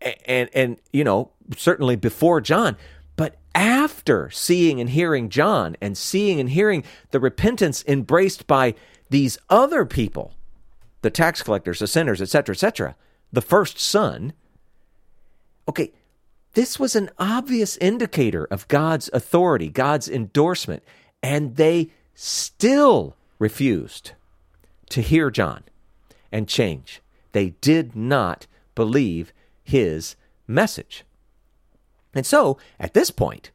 [0.02, 2.78] And, and, you know, certainly before John.
[3.16, 8.74] But after seeing and hearing John and seeing and hearing the repentance embraced by
[9.12, 10.34] these other people,
[11.04, 12.96] the tax collectors, the sinners, etc., etc.,
[13.32, 14.34] the first son.
[15.70, 15.92] Okay,
[16.54, 20.84] this was an obvious indicator of God's authority, God's endorsement,
[21.22, 24.14] and they still refused
[24.90, 25.64] to hear John
[26.32, 27.02] and change.
[27.32, 29.34] They did not believe
[29.64, 30.16] his
[30.48, 31.04] message.
[32.14, 33.52] And so, at this point,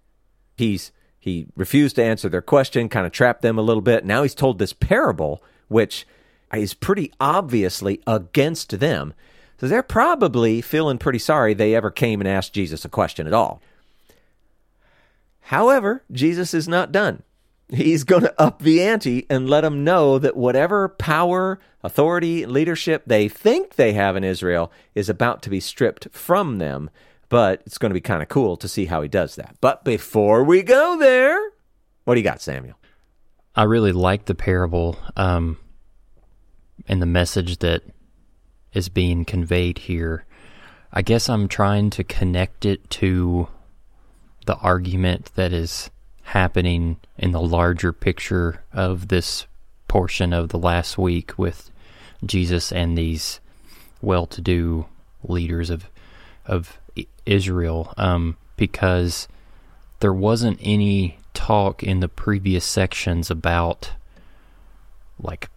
[0.56, 4.04] he's he refused to answer their question, kind of trapped them a little bit.
[4.04, 6.04] Now he's told this parable, which
[6.52, 9.14] is pretty obviously against them.
[9.62, 13.32] So they're probably feeling pretty sorry they ever came and asked Jesus a question at
[13.32, 13.62] all.
[15.42, 17.22] However, Jesus is not done.
[17.68, 23.04] He's going to up the ante and let them know that whatever power, authority, leadership
[23.06, 26.90] they think they have in Israel is about to be stripped from them.
[27.28, 29.58] But it's going to be kind of cool to see how he does that.
[29.60, 31.40] But before we go there,
[32.02, 32.80] what do you got, Samuel?
[33.54, 35.56] I really like the parable um,
[36.88, 37.84] and the message that
[38.74, 40.24] is being conveyed here.
[40.92, 43.48] I guess I'm trying to connect it to
[44.46, 45.90] the argument that is
[46.22, 49.46] happening in the larger picture of this
[49.88, 51.70] portion of the last week with
[52.24, 53.40] Jesus and these
[54.00, 54.86] well-to-do
[55.22, 55.88] leaders of
[56.44, 56.78] of
[57.24, 59.28] Israel, um, because
[60.00, 63.92] there wasn't any talk in the previous sections about
[65.20, 65.48] like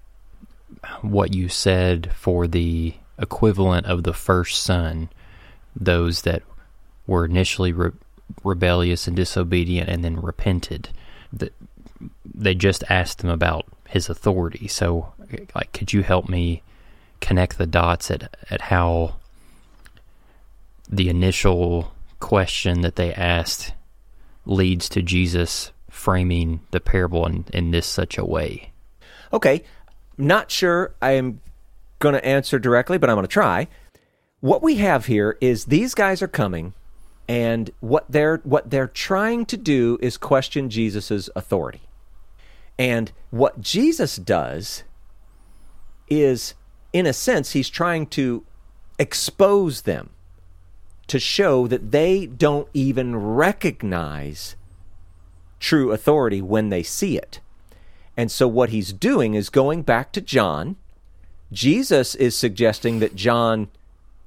[1.01, 5.09] what you said for the equivalent of the first son,
[5.75, 6.43] those that
[7.07, 7.91] were initially re-
[8.43, 10.89] rebellious and disobedient and then repented.
[11.33, 11.53] That
[12.23, 14.67] they just asked him about his authority.
[14.67, 15.13] So,
[15.53, 16.63] like, could you help me
[17.21, 19.15] connect the dots at at how
[20.89, 23.73] the initial question that they asked
[24.45, 28.71] leads to Jesus framing the parable in, in this such a way?
[29.33, 29.63] Okay,
[30.17, 31.41] not sure I am
[31.99, 33.67] going to answer directly, but I'm going to try.
[34.39, 36.73] What we have here is these guys are coming
[37.27, 41.81] and what they're what they're trying to do is question Jesus's authority.
[42.77, 44.83] And what Jesus does
[46.07, 46.53] is
[46.93, 48.45] in a sense he's trying to
[48.99, 50.11] expose them
[51.07, 54.55] to show that they don't even recognize
[55.59, 57.39] true authority when they see it.
[58.17, 60.77] And so what he's doing is going back to John.
[61.51, 63.69] Jesus is suggesting that John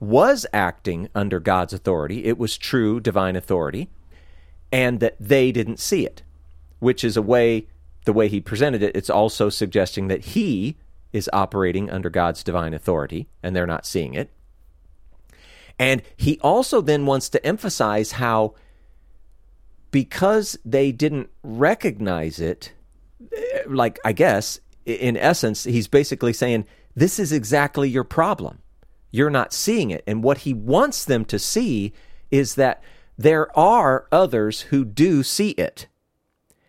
[0.01, 2.25] was acting under God's authority.
[2.25, 3.89] It was true divine authority,
[4.71, 6.23] and that they didn't see it,
[6.79, 7.67] which is a way,
[8.05, 10.77] the way he presented it, it's also suggesting that he
[11.13, 14.31] is operating under God's divine authority, and they're not seeing it.
[15.79, 18.55] And he also then wants to emphasize how,
[19.91, 22.73] because they didn't recognize it,
[23.33, 26.67] eh, like, I guess, in essence, he's basically saying,
[26.99, 28.59] This is exactly your problem
[29.11, 30.05] you're not seeing it.
[30.07, 31.93] And what he wants them to see
[32.31, 32.83] is that
[33.17, 35.87] there are others who do see it.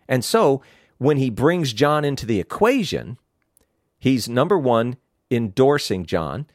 [0.08, 0.62] And so
[0.98, 3.18] when he brings John into the equation,
[3.98, 4.96] he's number one,
[5.30, 6.46] endorsing John,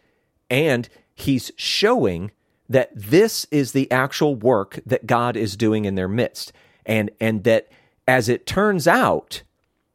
[0.49, 2.31] and he's showing
[2.67, 6.51] that this is the actual work that God is doing in their midst.
[6.85, 7.69] And, and that
[8.07, 9.43] as it turns out,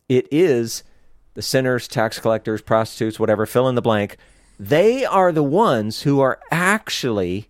[0.09, 0.85] it is
[1.41, 4.19] the sinners, tax collectors, prostitutes, whatever, fill in the blank,
[4.59, 7.49] they are the ones who are actually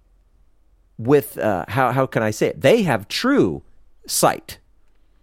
[0.96, 2.60] with uh, how how can I say it?
[2.60, 3.64] They have true
[4.06, 4.58] sight.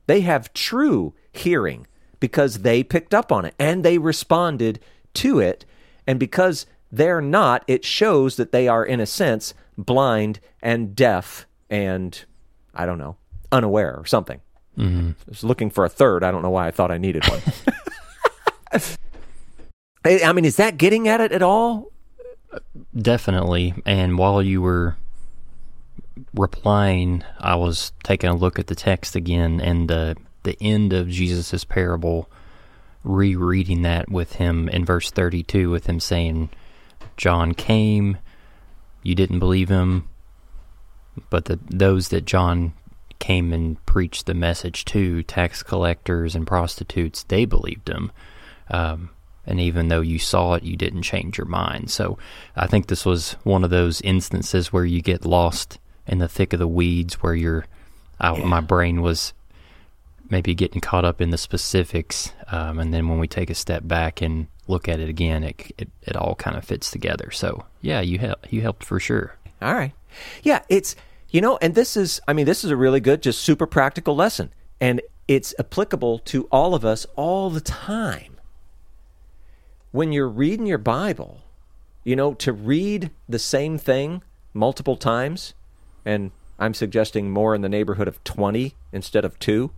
[0.06, 1.88] They have true hearing
[2.20, 4.82] because they picked up on it and they responded
[5.14, 5.64] to it.
[6.06, 11.48] And because they're not, it shows that they are, in a sense, blind and deaf
[11.70, 12.26] and,
[12.74, 13.16] I don't know,
[13.50, 14.42] unaware or something.
[14.78, 15.12] Mm-hmm.
[15.12, 16.24] I was looking for a third.
[16.24, 17.42] I don't know why I thought I needed one.
[20.06, 21.92] I mean, is that getting at it at all?
[22.96, 23.74] Definitely.
[23.86, 24.96] And while you were
[26.34, 31.10] replying, I was taking a look at the text again and the the end of
[31.10, 32.30] Jesus' parable,
[33.04, 36.50] rereading that with him in verse 32, with him saying,
[37.18, 38.18] John came,
[39.04, 40.08] you didn't believe him,
[41.30, 42.74] but the, those that John
[43.20, 48.12] came and preached the message to, tax collectors and prostitutes, they believed him.
[48.70, 49.10] Um,
[49.46, 51.90] and even though you saw it, you didn't change your mind.
[51.90, 52.18] So
[52.56, 56.54] I think this was one of those instances where you get lost in the thick
[56.54, 57.66] of the weeds, where you're,
[58.22, 58.44] yeah.
[58.44, 59.34] my brain was
[60.30, 63.88] maybe getting caught up in the specifics, um, and then when we take a step
[63.88, 67.32] back and look at it again, it it, it all kind of fits together.
[67.32, 69.36] So yeah, you help you helped for sure.
[69.62, 69.94] All right,
[70.44, 70.98] yeah, it's
[71.30, 74.16] You know, and this is, I mean, this is a really good, just super practical
[74.16, 74.54] lesson.
[74.80, 78.37] And it's applicable to all of us all the time.
[79.98, 81.42] When you're reading your Bible,
[82.04, 84.22] you know, to read the same thing
[84.54, 85.56] multiple times,
[86.06, 86.30] and
[86.60, 89.72] I'm suggesting more in the neighborhood of 20 instead of two,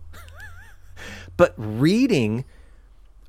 [1.38, 2.44] but reading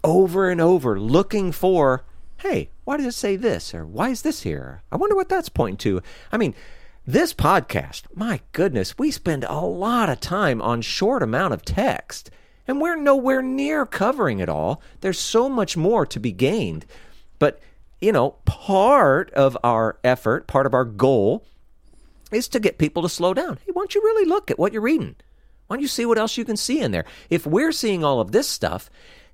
[0.04, 2.04] over and over, looking for,
[2.40, 3.74] hey, why does it say this?
[3.74, 4.84] Or why is this here?
[4.92, 6.02] I wonder what that's pointing to.
[6.30, 6.54] I mean,
[7.08, 12.32] this podcast, my goodness, we spend a lot of time on short amount of text,
[12.68, 14.82] and we're nowhere near covering it all.
[15.02, 16.86] There's so much more to be gained.
[17.40, 17.60] But,
[18.00, 21.46] you know, part of our effort, part of our goal
[22.32, 23.58] is to get people to slow down.
[23.66, 25.16] Hey, why don't you really look at what you're reading?
[25.68, 27.06] Why don't you see what else you can see in there?
[27.30, 28.90] If we're seeing all of this stuff,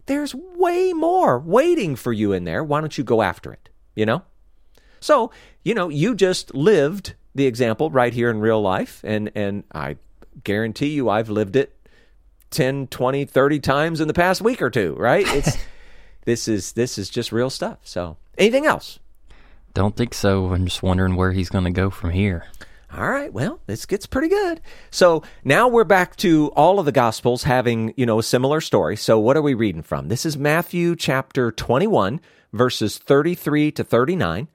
[0.06, 2.64] there's way more waiting for you in there.
[2.64, 3.70] Why don't you go after it?
[3.96, 4.24] You know?
[5.00, 5.32] So,
[5.64, 9.98] you know, you just lived the example right here in real life and and I
[10.44, 11.76] guarantee you I've lived it
[12.52, 15.28] 10, 20, 30 times in the past week or two, right?
[15.34, 15.58] It's
[16.26, 17.80] this is this is just real stuff.
[17.84, 19.00] So, anything else?
[19.74, 20.54] Don't think so.
[20.54, 22.46] I'm just wondering where he's going to go from here.
[22.94, 24.62] All right, well, this gets pretty good.
[24.92, 28.96] So now we're back to all of the Gospels having, you know, a similar story.
[28.96, 30.08] So what are we reading from?
[30.08, 32.22] This is Matthew chapter 21,
[32.54, 34.48] verses 33 to 39,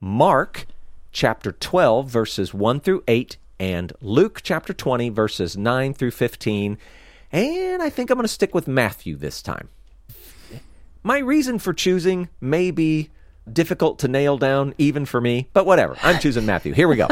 [0.00, 0.66] Mark
[1.12, 6.78] chapter 12, verses 1 through 8, and Luke chapter 20, verses 9 through 15.
[7.30, 9.68] And I think I'm going to stick with Matthew this time.
[11.02, 13.10] My reason for choosing may be
[13.50, 15.96] difficult to nail down, even for me, but whatever.
[16.02, 16.72] I'm choosing Matthew.
[16.72, 17.08] Here we go.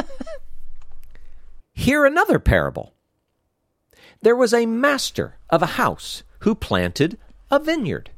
[1.75, 2.95] Hear another parable.
[4.23, 7.19] There was a master of a house who planted
[7.51, 8.11] a vineyard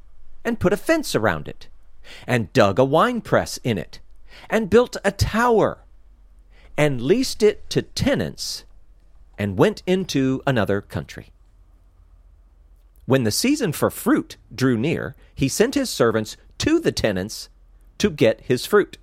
[0.44, 1.68] and put a fence around it,
[2.26, 4.00] and dug a winepress in it,
[4.48, 5.78] and built a tower,
[6.76, 8.64] and leased it to tenants,
[9.36, 11.32] and went into another country.
[13.08, 17.48] When the season for fruit drew near, he sent his servants to the tenants
[17.96, 18.98] to get his fruit.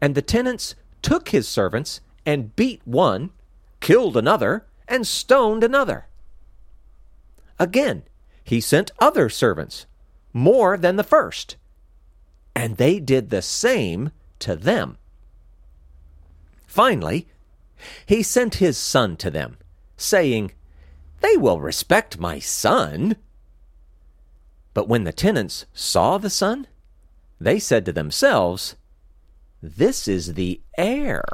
[0.00, 3.30] And the tenants took his servants and beat one,
[3.78, 6.08] killed another, and stoned another.
[7.60, 8.02] Again,
[8.42, 9.86] he sent other servants,
[10.32, 11.54] more than the first,
[12.56, 14.10] and they did the same
[14.40, 14.98] to them.
[16.66, 17.28] Finally,
[18.04, 19.58] he sent his son to them,
[19.96, 20.50] saying,
[21.24, 23.16] They will respect my son.
[24.74, 26.66] But when the tenants saw the son,
[27.40, 28.76] they said to themselves,
[29.62, 31.24] This is the heir.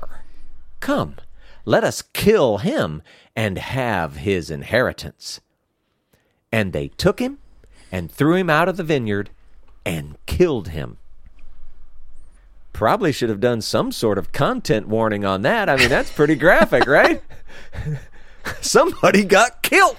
[0.79, 1.17] Come,
[1.65, 3.03] let us kill him
[3.35, 5.41] and have his inheritance.
[6.53, 7.39] And they took him
[7.91, 9.31] and threw him out of the vineyard
[9.85, 10.99] and killed him.
[12.73, 15.69] Probably should have done some sort of content warning on that.
[15.69, 17.25] I mean, that's pretty graphic, right?
[18.61, 19.97] Somebody got killed.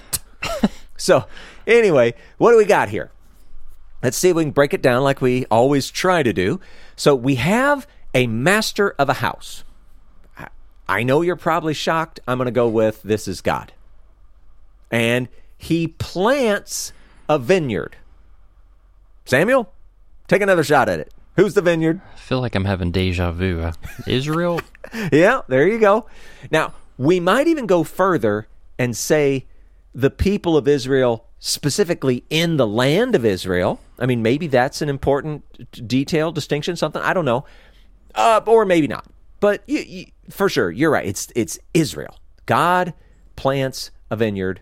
[0.96, 1.24] so,
[1.66, 3.10] anyway, what do we got here?
[4.02, 6.60] Let's see if we can break it down like we always try to do.
[6.96, 9.64] So, we have a master of a house.
[10.88, 12.20] I know you're probably shocked.
[12.26, 13.72] I'm going to go with this is God.
[14.90, 16.92] And he plants
[17.28, 17.96] a vineyard.
[19.24, 19.72] Samuel,
[20.28, 21.14] take another shot at it.
[21.36, 22.02] Who's the vineyard?
[22.14, 23.60] I feel like I'm having deja vu.
[23.60, 23.72] Uh,
[24.06, 24.60] Israel?
[25.10, 26.04] Yeah, there you go.
[26.50, 28.46] Now, we might even go further
[28.78, 29.46] and say
[29.94, 33.80] the people of Israel, specifically in the land of Israel.
[33.98, 37.02] I mean, maybe that's an important detail, distinction, something.
[37.02, 37.44] I don't know.
[38.14, 39.06] Uh, or maybe not.
[39.40, 41.06] But you, you, for sure, you're right.
[41.06, 42.18] It's it's Israel.
[42.46, 42.94] God
[43.34, 44.60] plants a vineyard,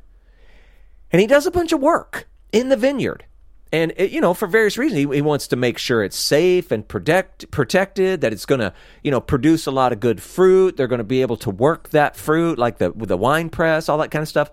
[1.12, 3.24] and He does a bunch of work in the vineyard.
[3.72, 6.72] And it, you know, for various reasons, he, he wants to make sure it's safe
[6.72, 8.20] and protect protected.
[8.20, 10.76] That it's going to, you know, produce a lot of good fruit.
[10.76, 13.88] They're going to be able to work that fruit, like the with the wine press,
[13.88, 14.50] all that kind of stuff.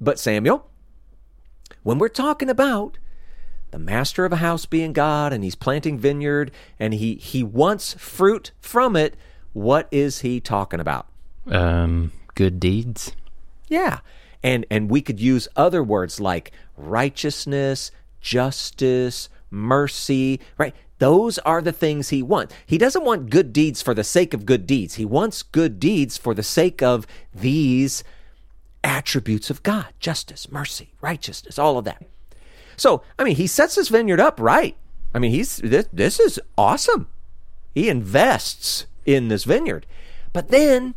[0.00, 0.66] But Samuel,
[1.82, 2.98] when we're talking about
[3.72, 7.94] the master of a house being God, and he's planting vineyard, and he he wants
[7.94, 9.16] fruit from it
[9.52, 11.06] what is he talking about?
[11.46, 13.12] Um, good deeds.
[13.68, 14.00] Yeah.
[14.42, 17.90] And and we could use other words like righteousness,
[18.20, 20.74] justice, mercy, right?
[20.98, 22.54] Those are the things he wants.
[22.66, 24.96] He doesn't want good deeds for the sake of good deeds.
[24.96, 28.04] He wants good deeds for the sake of these
[28.84, 32.04] attributes of God justice, mercy, righteousness, all of that.
[32.76, 34.76] So, I mean, he sets this vineyard up right.
[35.14, 37.08] I mean, he's this, this is awesome.
[37.74, 39.86] He invests in this vineyard.
[40.32, 40.94] But then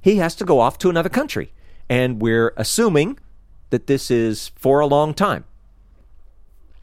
[0.00, 1.52] he has to go off to another country.
[1.88, 3.18] And we're assuming
[3.70, 5.44] that this is for a long time.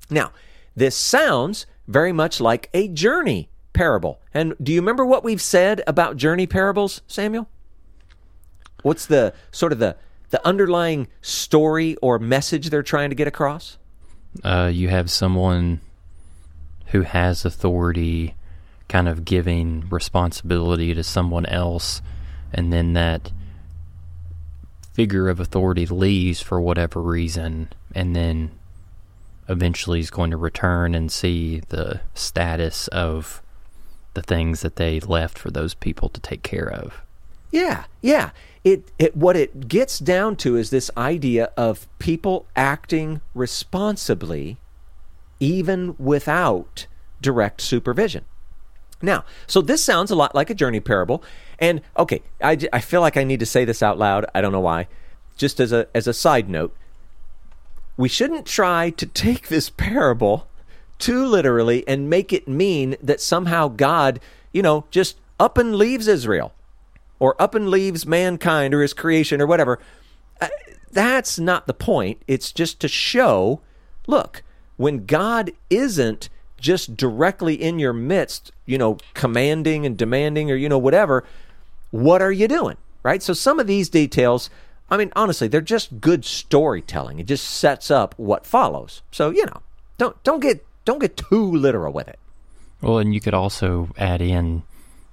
[0.10, 0.32] Now,
[0.76, 4.22] this sounds very much like a journey parable.
[4.34, 7.48] And do you remember what we've said about journey parables, Samuel?
[8.84, 9.96] What's the sort of the
[10.30, 13.78] the underlying story or message they're trying to get across?
[14.44, 15.80] Uh, you have someone
[16.88, 18.34] who has authority
[18.90, 22.02] kind of giving responsibility to someone else,
[22.52, 23.32] and then that
[24.94, 28.52] figure of authority leaves for whatever reason, and then
[29.48, 33.42] eventually is going to return and see the status of
[34.14, 37.02] the things that they left for those people to take care of.
[37.52, 38.32] Yeah, yeah.
[38.64, 44.58] It, it what it gets down to is this idea of people acting responsibly
[45.40, 46.88] even without
[47.22, 48.26] direct supervision.
[49.02, 51.24] Now, so this sounds a lot like a journey parable.
[51.60, 54.26] And okay, I, I feel like I need to say this out loud.
[54.34, 54.88] I don't know why.
[55.36, 56.76] Just as a as a side note,
[57.98, 60.48] we shouldn't try to take this parable
[61.00, 64.20] too literally and make it mean that somehow God,
[64.52, 66.54] you know, just up and leaves Israel
[67.20, 69.80] or up and leaves mankind or his creation or whatever.
[70.42, 70.48] Uh,
[70.92, 72.22] that's not the point.
[72.28, 73.62] It's just to show
[74.08, 74.44] look,
[74.78, 80.70] when God isn't just directly in your midst, you know, commanding and demanding or, you
[80.70, 81.24] know, whatever,
[81.92, 82.78] what are you doing?
[83.04, 83.22] Right?
[83.22, 84.50] So some of these details,
[84.90, 87.20] I mean, honestly, they're just good storytelling.
[87.20, 89.02] It just sets up what follows.
[89.12, 89.62] So, you know,
[89.98, 92.20] don't don't get don't get too literal with it.
[92.82, 94.64] Well, and you could also add in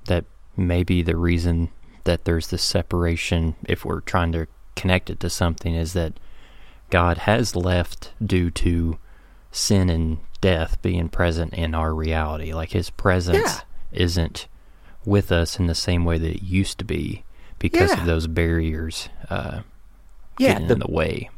[0.07, 0.25] that
[0.57, 1.71] maybe the reason
[2.05, 6.19] that there's this separation, if we're trying to connect it to something, is that
[6.91, 8.99] God has left due to
[9.53, 12.53] sin and death being present in our reality.
[12.53, 13.61] Like His presence Yeah.
[13.93, 14.49] isn't
[15.05, 17.25] with us in the same way that it used to be
[17.61, 18.01] because Yeah.
[18.01, 19.61] of those barriers uh,
[20.39, 21.31] Yeah, getting the, in the way.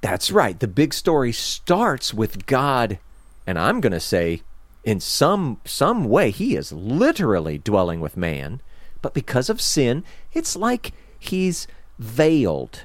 [0.00, 0.58] That's right.
[0.58, 2.98] The big story starts with God,
[3.46, 4.42] and I'm going to say,
[4.84, 8.62] in some some way, He is literally dwelling with man.
[9.02, 11.66] But because of sin, it's like He's
[11.98, 12.84] veiled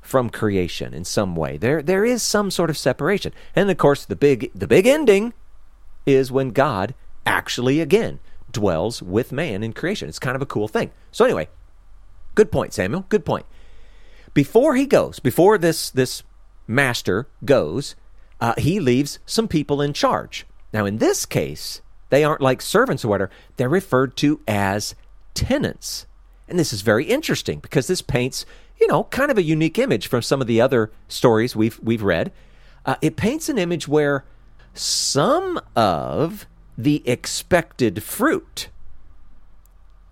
[0.00, 1.56] from creation in some way.
[1.56, 5.32] There there is some sort of separation, and of course, the big the big ending
[6.06, 6.94] is when God
[7.26, 10.08] actually again dwells with man in creation.
[10.08, 10.90] It's kind of a cool thing.
[11.12, 11.48] So anyway,
[12.38, 13.04] good point, Samuel.
[13.08, 13.46] Good point
[14.38, 16.22] before he goes, before this this
[16.68, 17.96] master goes,
[18.40, 20.46] uh, he leaves some people in charge.
[20.72, 21.80] Now, in this case,
[22.10, 24.94] they aren't like servants or whatever; they're referred to as
[25.34, 26.06] tenants.
[26.46, 28.46] And this is very interesting because this paints,
[28.80, 32.04] you know, kind of a unique image from some of the other stories we've we've
[32.04, 32.30] read.
[32.86, 34.24] Uh, it paints an image where
[34.72, 38.68] some of the expected fruit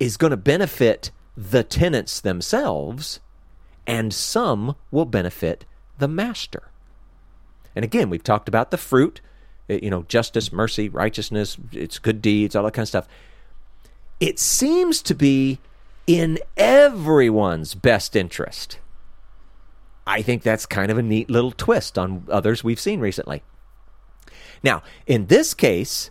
[0.01, 3.21] is going to benefit the tenants themselves,
[3.87, 5.65] and some will benefit
[5.99, 6.71] the master.
[7.75, 9.21] And again, we've talked about the fruit,
[9.69, 13.09] eh, you know, justice, mercy, righteousness, it's good deeds, all that kind of stuff.
[14.19, 15.59] It seems to be
[16.07, 18.79] in everyone's best interest.
[20.07, 23.43] I think that's kind of a neat little twist on others we've seen recently.
[24.63, 26.11] Now, in this case,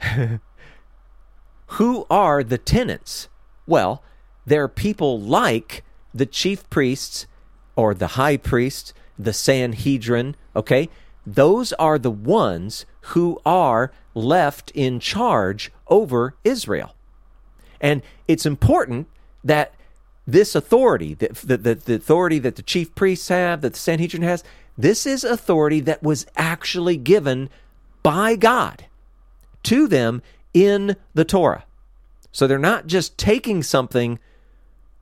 [1.66, 3.28] who are the tenants?
[3.66, 4.02] Well,
[4.46, 5.82] they're people like
[6.14, 7.26] the chief priests
[7.74, 10.88] or the high priest, the Sanhedrin, okay?
[11.26, 16.94] Those are the ones who are left in charge over Israel.
[17.80, 19.08] And it's important
[19.44, 19.74] that
[20.26, 24.42] this authority, the, the, the authority that the chief priests have, that the Sanhedrin has,
[24.78, 27.48] this is authority that was actually given
[28.02, 28.86] by God
[29.64, 30.22] to them
[30.54, 31.64] in the Torah.
[32.32, 34.18] So they're not just taking something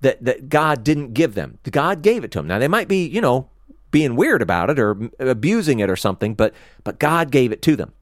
[0.05, 1.59] that, that God didn't give them.
[1.71, 2.47] God gave it to them.
[2.47, 3.49] Now they might be, you know,
[3.91, 6.53] being weird about it or abusing it or something, but
[6.83, 7.93] but God gave it to them.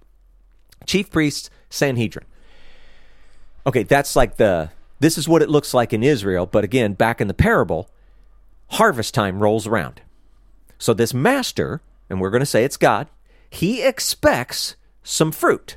[0.87, 2.27] Chief priests, Sanhedrin.
[3.67, 7.21] Okay, that's like the this is what it looks like in Israel, but again, back
[7.21, 7.89] in the parable,
[8.71, 10.01] harvest time rolls around.
[10.79, 13.09] So this master, and we're going to say it's God,
[13.51, 15.77] he expects some fruit.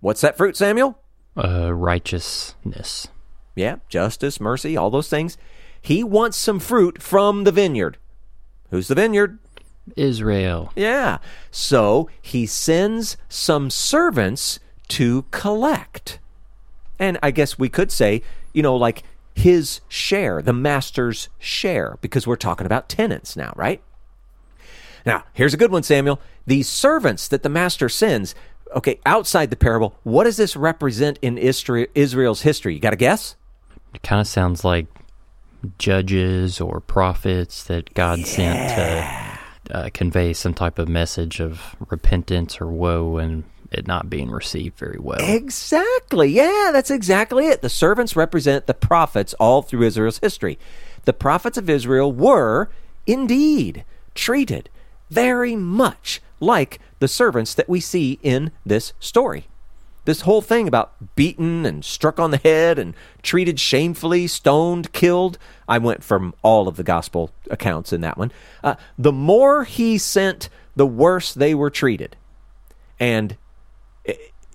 [0.00, 0.98] What's that fruit, Samuel?
[1.36, 3.08] Uh, righteousness.
[3.54, 5.36] Yeah, justice, mercy, all those things.
[5.80, 7.98] He wants some fruit from the vineyard.
[8.70, 9.38] Who's the vineyard?
[9.96, 10.72] Israel.
[10.74, 11.18] Yeah.
[11.50, 16.18] So he sends some servants to collect.
[16.98, 19.02] And I guess we could say, you know, like
[19.34, 23.82] his share, the master's share, because we're talking about tenants now, right?
[25.04, 26.20] Now, here's a good one, Samuel.
[26.46, 28.34] These servants that the master sends,
[28.74, 32.74] okay, outside the parable, what does this represent in Israel's history?
[32.74, 33.36] You got a guess?
[33.94, 34.86] It kind of sounds like
[35.78, 38.70] judges or prophets that God sent
[39.70, 44.30] to uh, convey some type of message of repentance or woe and it not being
[44.30, 45.18] received very well.
[45.20, 46.28] Exactly.
[46.28, 47.60] Yeah, that's exactly it.
[47.62, 50.58] The servants represent the prophets all through Israel's history.
[51.06, 52.68] the prophets of Israel were
[53.06, 53.84] indeed
[54.14, 54.70] treated
[55.10, 59.48] very much like the servants that we see in this story.
[60.04, 65.38] This whole thing about beaten and struck on the head and treated shamefully, stoned, killed.
[65.66, 68.30] I went from all of the gospel accounts in that one.
[68.62, 72.16] Uh, the more he sent, the worse they were treated.
[73.00, 73.36] And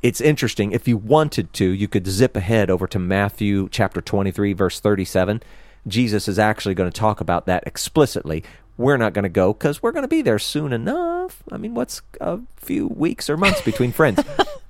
[0.01, 0.71] it's interesting.
[0.71, 5.41] If you wanted to, you could zip ahead over to Matthew chapter 23, verse 37.
[5.87, 8.43] Jesus is actually going to talk about that explicitly.
[8.77, 11.43] We're not going to go because we're going to be there soon enough.
[11.51, 14.23] I mean, what's a few weeks or months between friends?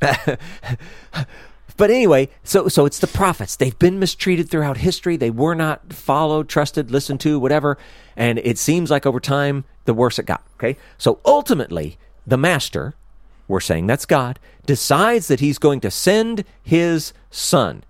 [1.76, 3.56] but anyway, so so it's the prophets.
[3.56, 5.16] They've been mistreated throughout history.
[5.16, 7.78] They were not followed, trusted, listened to, whatever.
[8.16, 10.42] And it seems like over time, the worse it got.
[10.56, 12.94] Okay, so ultimately, the master,
[13.48, 17.84] we're saying that's God, decides that he's going to send his son.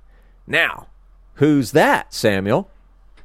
[0.47, 0.89] Now,
[1.35, 2.71] who's that, Samuel?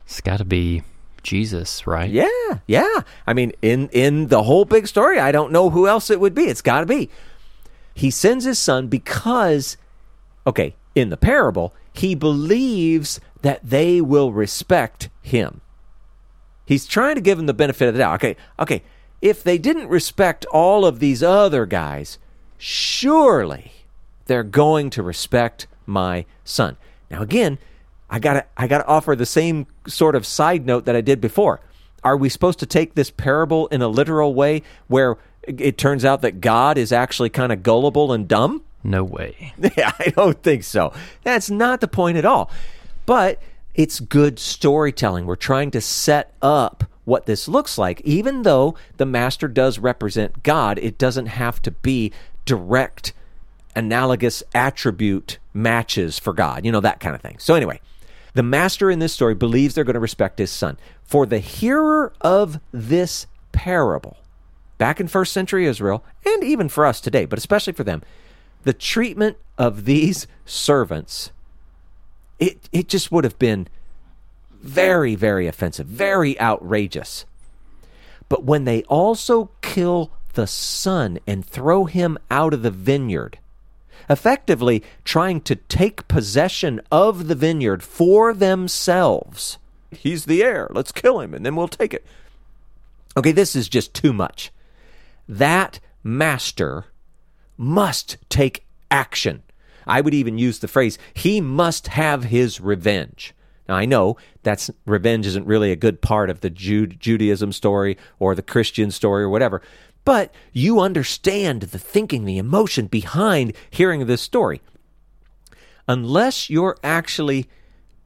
[0.05, 0.83] It's got to be
[1.23, 2.09] Jesus, right?
[2.09, 3.01] Yeah, yeah.
[3.27, 6.33] I mean, in in the whole big story, I don't know who else it would
[6.33, 6.43] be.
[6.43, 7.09] It's got to be.
[7.93, 9.77] He sends his son because,
[10.45, 15.61] okay, in the parable, he believes that they will respect him.
[16.65, 18.15] He's trying to give them the benefit of the doubt.
[18.15, 18.83] Okay, okay,
[19.21, 22.17] if they didn't respect all of these other guys,
[22.57, 23.71] surely
[24.25, 26.77] they're going to respect my son.
[27.09, 27.57] Now, again,
[28.09, 31.61] I gotta I gotta offer the same sort of side note that I did before.
[32.03, 36.21] Are we supposed to take this parable in a literal way where it turns out
[36.21, 38.63] that God is actually kind of gullible and dumb?
[38.83, 39.53] No way.
[39.77, 40.93] Yeah, I don't think so.
[41.23, 42.49] That's not the point at all.
[43.05, 43.41] But
[43.73, 45.25] it's good storytelling.
[45.25, 48.01] We're trying to set up what this looks like.
[48.01, 52.11] Even though the master does represent God, it doesn't have to be
[52.45, 53.13] direct,
[53.75, 57.37] analogous attribute matches for God, you know, that kind of thing.
[57.39, 57.79] So, anyway,
[58.33, 60.77] the master in this story believes they're going to respect his son.
[61.03, 64.17] For the hearer of this parable,
[64.81, 68.01] back in first century Israel, and even for us today, but especially for them,
[68.63, 71.29] the treatment of these servants,
[72.39, 73.67] it, it just would have been
[74.49, 77.25] very, very offensive, very outrageous.
[78.27, 83.37] But when they also kill the son and throw him out of the vineyard,
[84.09, 89.59] effectively trying to take possession of the vineyard for themselves.
[89.91, 90.71] He's the heir.
[90.71, 92.03] Let's kill him and then we'll take it.
[93.15, 94.51] Okay, this is just too much
[95.31, 96.87] that master
[97.55, 99.43] must take action.
[99.87, 103.33] I would even use the phrase, he must have his revenge.
[103.69, 107.97] Now, I know that's revenge isn't really a good part of the Jude, Judaism story
[108.19, 109.61] or the Christian story or whatever,
[110.03, 114.61] but you understand the thinking, the emotion behind hearing this story.
[115.87, 117.47] Unless you're actually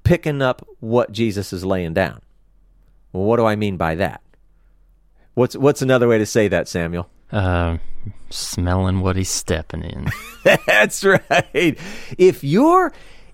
[0.04, 2.22] picking up what Jesus is laying down.
[3.12, 4.22] Well, what do I mean by that?
[5.34, 7.10] What's what's another way to say that, Samuel?
[7.36, 7.80] Uh,
[8.30, 10.08] smelling what he's stepping in.
[10.68, 11.78] That's right.
[12.18, 12.94] If you're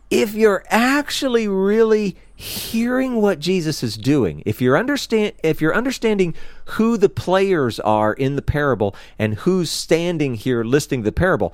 [0.10, 6.34] if you're actually really hearing what Jesus is doing, if you're understand if you're understanding
[6.66, 11.54] who the players are in the parable and who's standing here listing the parable,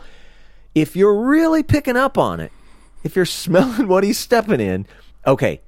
[0.73, 2.53] if you're really picking up on it,
[3.03, 4.87] if you're smelling what he's stepping in,
[5.25, 5.59] okay,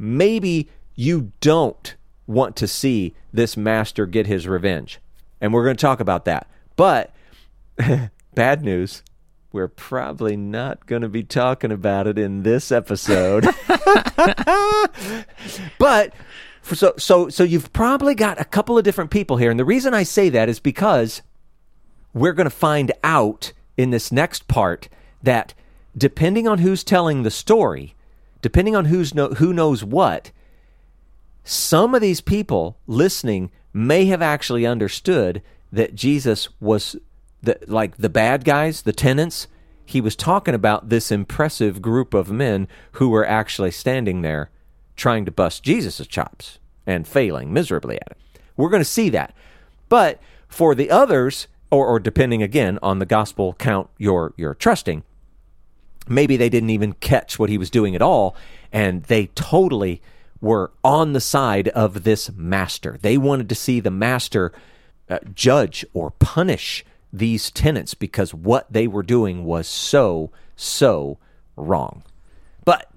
[0.00, 1.94] maybe you don't
[2.26, 4.98] want to see this master get his revenge
[5.42, 6.48] and we're going to talk about that.
[6.76, 7.12] But
[8.34, 9.02] bad news,
[9.52, 13.44] we're probably not going to be talking about it in this episode.
[15.78, 16.14] but
[16.62, 19.92] so so so you've probably got a couple of different people here, and the reason
[19.92, 21.20] I say that is because
[22.14, 24.88] we're going to find out in this next part
[25.22, 25.54] that
[25.96, 27.94] depending on who's telling the story,
[28.42, 30.30] depending on who's know, who knows what,
[31.42, 35.42] some of these people listening may have actually understood
[35.72, 36.96] that Jesus was
[37.42, 39.46] the, like the bad guys, the tenants.
[39.84, 44.50] He was talking about this impressive group of men who were actually standing there
[44.96, 48.40] trying to bust Jesus' chops and failing miserably at it.
[48.56, 49.34] We're going to see that.
[49.88, 55.02] But for the others, or, or depending again on the gospel count you're, you're trusting,
[56.08, 58.36] maybe they didn't even catch what he was doing at all,
[58.72, 60.02] and they totally
[60.42, 62.98] were on the side of this master.
[63.00, 64.52] They wanted to see the master
[65.08, 71.18] uh, judge or punish these tenants because what they were doing was so, so
[71.56, 72.02] wrong.
[72.64, 72.90] But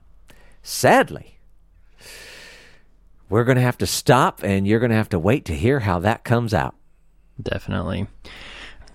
[0.64, 1.38] sadly,
[3.30, 5.80] we're going to have to stop and you're going to have to wait to hear
[5.80, 6.76] how that comes out.
[7.41, 8.08] Definitely.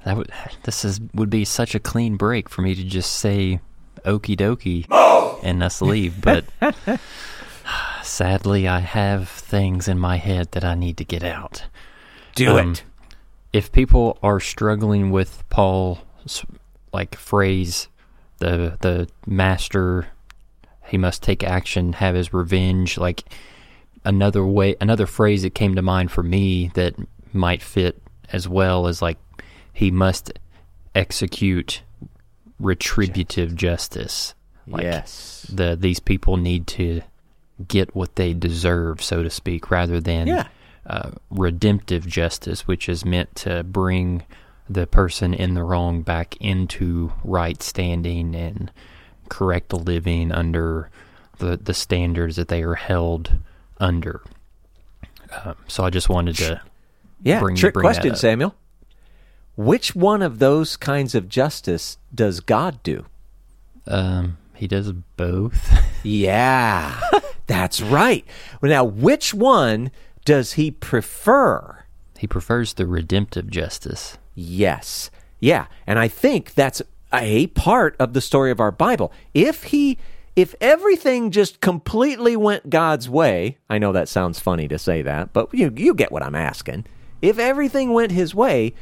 [0.05, 0.33] That would
[0.63, 3.61] this is would be such a clean break for me to just say
[4.05, 4.87] okie dokie
[5.43, 6.47] and us leave, but
[8.11, 11.65] Sadly, I have things in my head that I need to get out.
[12.35, 12.85] Do Um, it.
[13.53, 16.45] If people are struggling with Paul's
[16.93, 17.87] like phrase,
[18.39, 20.09] the the master,
[20.87, 22.99] he must take action, have his revenge.
[22.99, 23.25] Like
[24.05, 26.97] another way, another phrase that came to mind for me that
[27.33, 28.03] might fit
[28.33, 29.19] as well is like
[29.73, 30.33] he must
[30.97, 31.83] execute
[32.59, 34.35] retributive justice.
[34.67, 35.47] Like yes.
[35.49, 37.03] the these people need to
[37.69, 40.47] get what they deserve, so to speak, rather than Yeah.
[40.87, 44.23] uh, redemptive justice, which is meant to bring
[44.69, 48.71] the person in the wrong back into right standing and
[49.29, 50.91] correct living under
[51.39, 53.37] the the standards that they are held
[53.79, 54.23] under.
[55.45, 56.61] Um, so I just wanted to
[57.23, 57.41] Yeah.
[57.41, 58.17] bring- Trick bring that question.
[58.17, 58.55] Samuel.
[59.57, 63.05] Which one of those kinds of justice does God do?
[63.87, 65.69] um, he does both.
[66.03, 66.99] Yeah,
[67.51, 68.25] that's right.
[68.61, 69.91] Well, now, which one
[70.25, 71.81] does he prefer?
[72.21, 74.19] he prefers the redemptive justice.
[74.35, 75.11] Yes.
[75.39, 76.83] Yeah, and I think that's
[77.15, 79.11] a part of the story of our Bible.
[79.33, 79.97] If he
[80.37, 85.33] if everything just completely went God's way, I know that sounds funny to say that,
[85.33, 86.85] but you you get what I'm asking.
[87.23, 88.75] If everything went his way,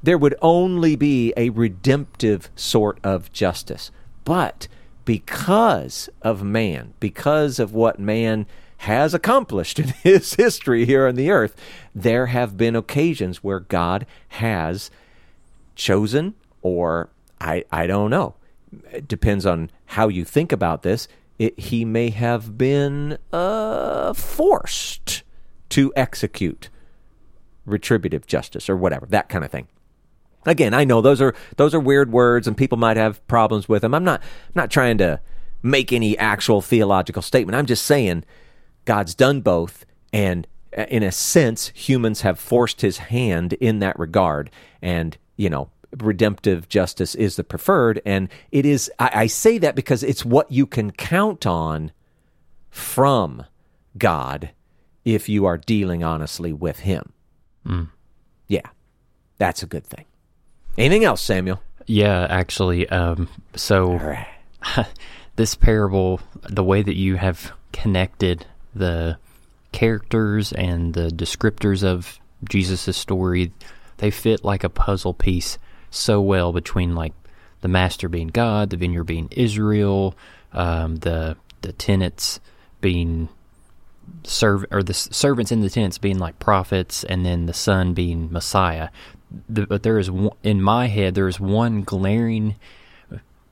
[0.00, 3.90] there would only be a redemptive sort of justice.
[4.24, 4.68] But
[5.08, 8.44] because of man, because of what man
[8.76, 11.56] has accomplished in his history here on the earth,
[11.94, 14.90] there have been occasions where God has
[15.74, 17.08] chosen, or
[17.40, 18.34] I, I don't know.
[18.92, 21.08] It depends on how you think about this.
[21.38, 25.22] It, he may have been uh, forced
[25.70, 26.68] to execute
[27.64, 29.68] retributive justice or whatever, that kind of thing.
[30.46, 33.82] Again, I know those are those are weird words and people might have problems with
[33.82, 33.94] them.
[33.94, 35.20] I'm not I'm not trying to
[35.62, 37.56] make any actual theological statement.
[37.56, 38.24] I'm just saying
[38.84, 43.98] God's done both and uh, in a sense humans have forced his hand in that
[43.98, 49.58] regard and, you know, redemptive justice is the preferred and it is I, I say
[49.58, 51.92] that because it's what you can count on
[52.70, 53.44] from
[53.96, 54.50] God
[55.04, 57.12] if you are dealing honestly with him.
[58.46, 58.66] Yeah.
[59.38, 60.04] That's a good thing.
[60.78, 61.60] Anything else, Samuel?
[61.86, 64.16] Yeah, actually, um, so
[65.36, 69.18] this parable, the way that you have connected the
[69.72, 73.52] characters and the descriptors of Jesus' story,
[73.96, 75.58] they fit like a puzzle piece
[75.90, 77.12] so well between like
[77.60, 80.14] the master being God, the vineyard being Israel,
[80.52, 82.38] um, the the tenants
[82.80, 83.28] being
[84.22, 88.30] serv or the servants in the tents being like prophets, and then the son being
[88.30, 88.90] Messiah.
[89.48, 92.56] The, but there is one, in my head there is one glaring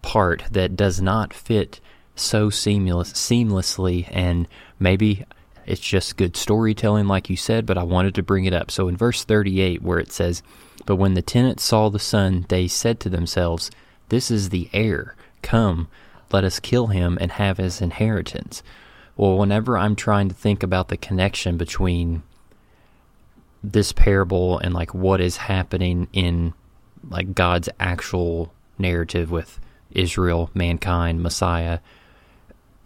[0.02, 1.80] part that does not fit
[2.14, 4.48] so seamless seamlessly, and
[4.78, 5.24] maybe
[5.66, 7.66] it's just good storytelling, like you said.
[7.66, 8.70] But I wanted to bring it up.
[8.70, 10.42] So in verse thirty-eight, where it says,
[10.86, 13.70] "But when the tenants saw the son, they said to themselves."
[14.08, 15.16] This is the heir.
[15.42, 15.88] Come,
[16.32, 18.62] let us kill him and have his inheritance.
[19.16, 22.22] Well, whenever I'm trying to think about the connection between
[23.72, 26.54] this parable and like what is happening in
[27.08, 29.60] like God's actual narrative with
[29.90, 31.80] Israel, mankind, Messiah,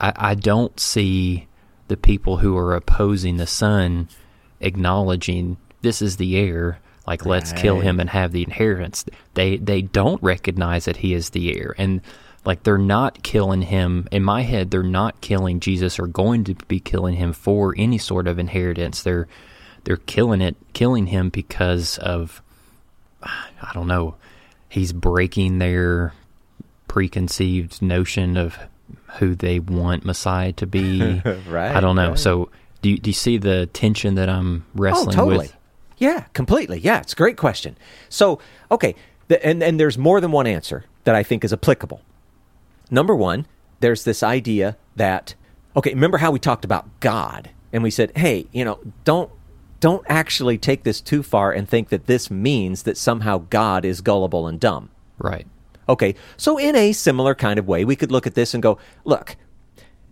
[0.00, 1.48] I, I don't see
[1.88, 4.08] the people who are opposing the son
[4.60, 9.04] acknowledging this is the heir like let's kill him and have the inheritance.
[9.34, 11.74] They they don't recognize that he is the heir.
[11.76, 12.02] And
[12.44, 14.06] like they're not killing him.
[14.12, 17.98] In my head they're not killing Jesus or going to be killing him for any
[17.98, 19.02] sort of inheritance.
[19.02, 19.26] They're
[19.90, 22.40] they're killing it killing him because of
[23.24, 24.14] I don't know
[24.68, 26.14] he's breaking their
[26.86, 28.56] preconceived notion of
[29.18, 32.18] who they want Messiah to be Right, I don't know right.
[32.18, 32.50] so
[32.82, 35.38] do you, do you see the tension that I'm wrestling oh, totally.
[35.38, 35.56] with
[35.98, 36.78] Yeah, completely.
[36.78, 37.76] Yeah, it's a great question.
[38.08, 38.38] So,
[38.70, 38.94] okay,
[39.26, 42.00] the, and and there's more than one answer that I think is applicable.
[42.92, 43.46] Number one,
[43.80, 45.34] there's this idea that
[45.74, 49.30] okay, remember how we talked about God and we said, hey, you know, don't
[49.80, 54.00] don't actually take this too far and think that this means that somehow God is
[54.00, 54.90] gullible and dumb.
[55.18, 55.46] right
[55.88, 58.78] Okay, so in a similar kind of way, we could look at this and go,
[59.04, 59.34] look,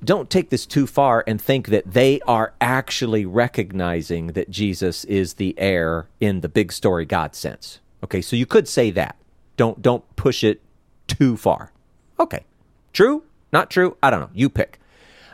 [0.02, 5.34] don't take this too far and think that they are actually recognizing that Jesus is
[5.34, 7.78] the heir in the big story God sense.
[8.02, 9.14] Okay, so you could say that.
[9.56, 10.60] Don't don't push it
[11.06, 11.72] too far.
[12.18, 12.44] Okay.
[12.92, 13.22] True?
[13.52, 13.96] Not true?
[14.02, 14.30] I don't know.
[14.34, 14.80] You pick.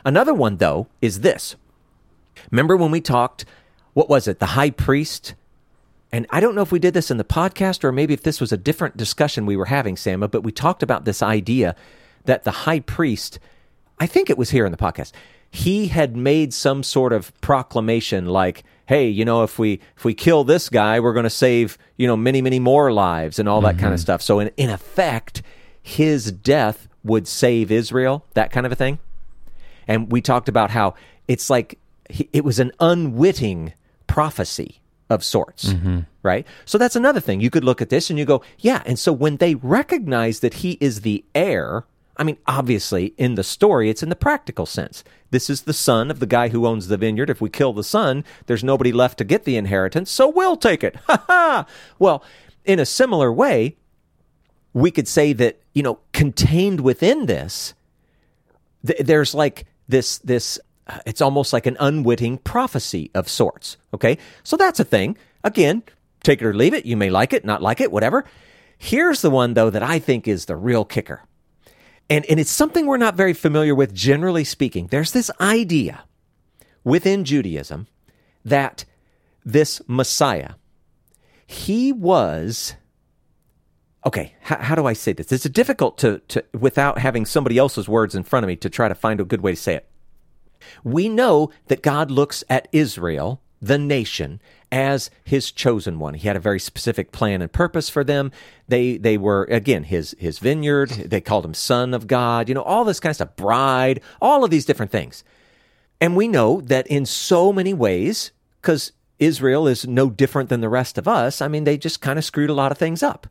[0.03, 1.55] Another one though is this.
[2.51, 3.45] Remember when we talked
[3.95, 4.39] what was it?
[4.39, 5.33] The high priest
[6.15, 8.39] and I don't know if we did this in the podcast or maybe if this
[8.39, 11.75] was a different discussion we were having, Sama, but we talked about this idea
[12.23, 13.37] that the high priest,
[13.99, 15.11] I think it was here in the podcast,
[15.51, 20.13] he had made some sort of proclamation like, hey, you know, if we if we
[20.13, 23.59] kill this guy, we're going to save, you know, many many more lives and all
[23.61, 24.03] that kind of mm-hmm.
[24.03, 24.21] stuff.
[24.21, 25.41] So in in effect,
[25.81, 28.99] his death would save Israel, that kind of a thing.
[29.85, 30.95] And we talked about how
[31.27, 31.77] it's like
[32.09, 33.73] he- it was an unwitting
[34.07, 35.99] prophecy of sorts, mm-hmm.
[36.23, 36.45] right?
[36.65, 37.39] So that's another thing.
[37.39, 38.81] You could look at this and you go, yeah.
[38.85, 41.85] And so when they recognize that he is the heir,
[42.17, 45.03] I mean, obviously in the story, it's in the practical sense.
[45.31, 47.29] This is the son of the guy who owns the vineyard.
[47.29, 50.83] If we kill the son, there's nobody left to get the inheritance, so we'll take
[50.83, 50.95] it.
[51.07, 51.65] Ha ha!
[51.99, 52.23] Well,
[52.63, 53.75] in a similar way,
[54.73, 57.73] we could say that, you know, contained within this,
[58.85, 64.17] th- there's like this this Uh, it's almost like an unwitting prophecy of sorts okay?
[64.43, 65.17] So that's a thing.
[65.43, 65.83] Again
[66.25, 66.85] take it or leave it.
[66.85, 68.25] You may like it not like it whatever.
[68.77, 71.21] Here's the one though that i think is the real kicker.
[72.09, 74.87] And and it's something we're not very familiar with generally speaking.
[74.87, 76.03] There's this idea
[76.83, 77.87] within judaism
[78.43, 78.85] that
[79.43, 80.51] this messiah
[81.47, 82.75] he was
[84.05, 85.31] okay how, how do i say this?
[85.31, 88.87] It's difficult to, to without having somebody else's words in front of me to try
[88.87, 89.87] to find a good way to say it
[90.83, 94.39] we know that god looks at israel the nation
[94.71, 96.15] as his chosen one.
[96.15, 98.31] He had a very specific plan and purpose for them.
[98.67, 100.89] They they were again his his vineyard.
[100.89, 102.49] They called him son of god.
[102.49, 105.23] You know all this kind of stuff bride all of these different things.
[106.01, 110.69] And we know that in so many ways, because Israel is no different than the
[110.69, 113.27] rest of us, I mean, they just kind of screwed a lot of things up.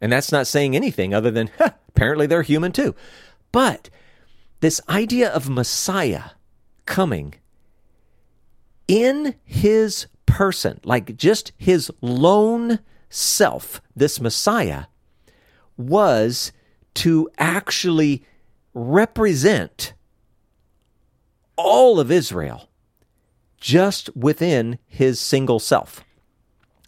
[0.00, 2.94] And that's not saying anything other than, huh, apparently they're human too.
[3.52, 3.90] But
[4.60, 6.30] this idea of Messiah
[6.86, 7.34] coming
[8.88, 12.78] in his person, like just his lone
[13.08, 14.84] self, this Messiah
[15.76, 16.52] was
[16.94, 18.24] to actually
[18.74, 19.94] represent
[21.56, 22.68] all of Israel
[23.58, 26.02] just within his single self.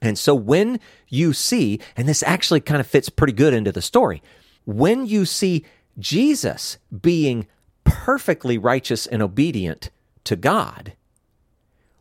[0.02, 3.80] And so when you see, and this actually kind of fits pretty good into the
[3.80, 4.22] story,
[4.64, 5.64] when you see
[5.98, 7.46] Jesus being
[7.94, 9.90] perfectly righteous and obedient
[10.24, 10.94] to God,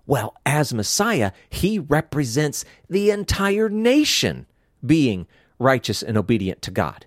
[0.06, 4.48] well, as Messiah, he represents the entire nation
[4.86, 5.28] being
[5.60, 7.06] righteous and obedient to God.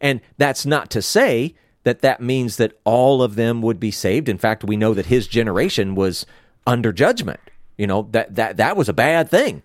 [0.00, 1.54] And that's not to say
[1.84, 4.28] that that means that all of them would be saved.
[4.28, 6.26] In fact, we know that his generation was
[6.66, 7.40] under judgment.
[7.76, 9.62] You know, that that that was a bad thing.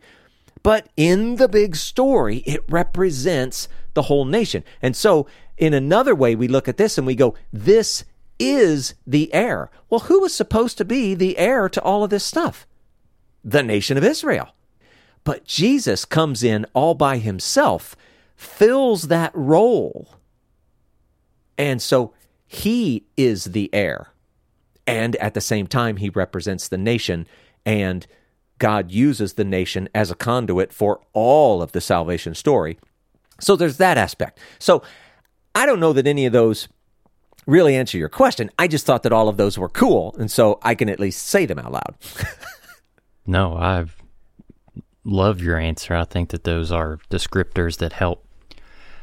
[0.61, 4.63] But in the big story, it represents the whole nation.
[4.81, 8.03] And so, in another way, we look at this and we go, this
[8.39, 9.69] is the heir.
[9.89, 12.67] Well, who was supposed to be the heir to all of this stuff?
[13.43, 14.49] The nation of Israel.
[15.23, 17.95] But Jesus comes in all by himself,
[18.35, 20.15] fills that role.
[21.57, 22.13] And so
[22.45, 24.11] he is the heir.
[24.85, 27.27] And at the same time, he represents the nation,
[27.65, 28.07] and
[28.57, 32.79] God uses the nation as a conduit for all of the salvation story.
[33.41, 34.39] So there's that aspect.
[34.59, 34.81] So
[35.53, 36.69] I don't know that any of those
[37.47, 38.51] really answer your question.
[38.59, 41.25] I just thought that all of those were cool, and so I can at least
[41.25, 41.95] say them out loud.
[43.27, 43.85] No, I
[45.03, 45.93] love your answer.
[45.93, 48.25] I think that those are descriptors that help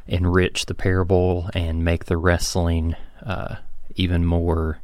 [0.07, 3.57] enrich the parable and make the wrestling uh,
[3.97, 4.81] even more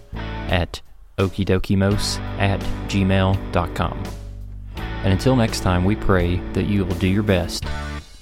[0.48, 0.80] at
[1.18, 4.02] okidokimos at gmail.com.
[4.76, 7.64] And until next time, we pray that you will do your best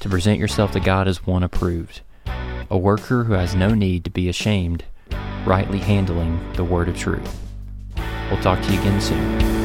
[0.00, 2.02] to present yourself to God as one approved,
[2.70, 4.84] a worker who has no need to be ashamed,
[5.46, 7.40] rightly handling the word of truth.
[8.30, 9.63] We'll talk to you again soon.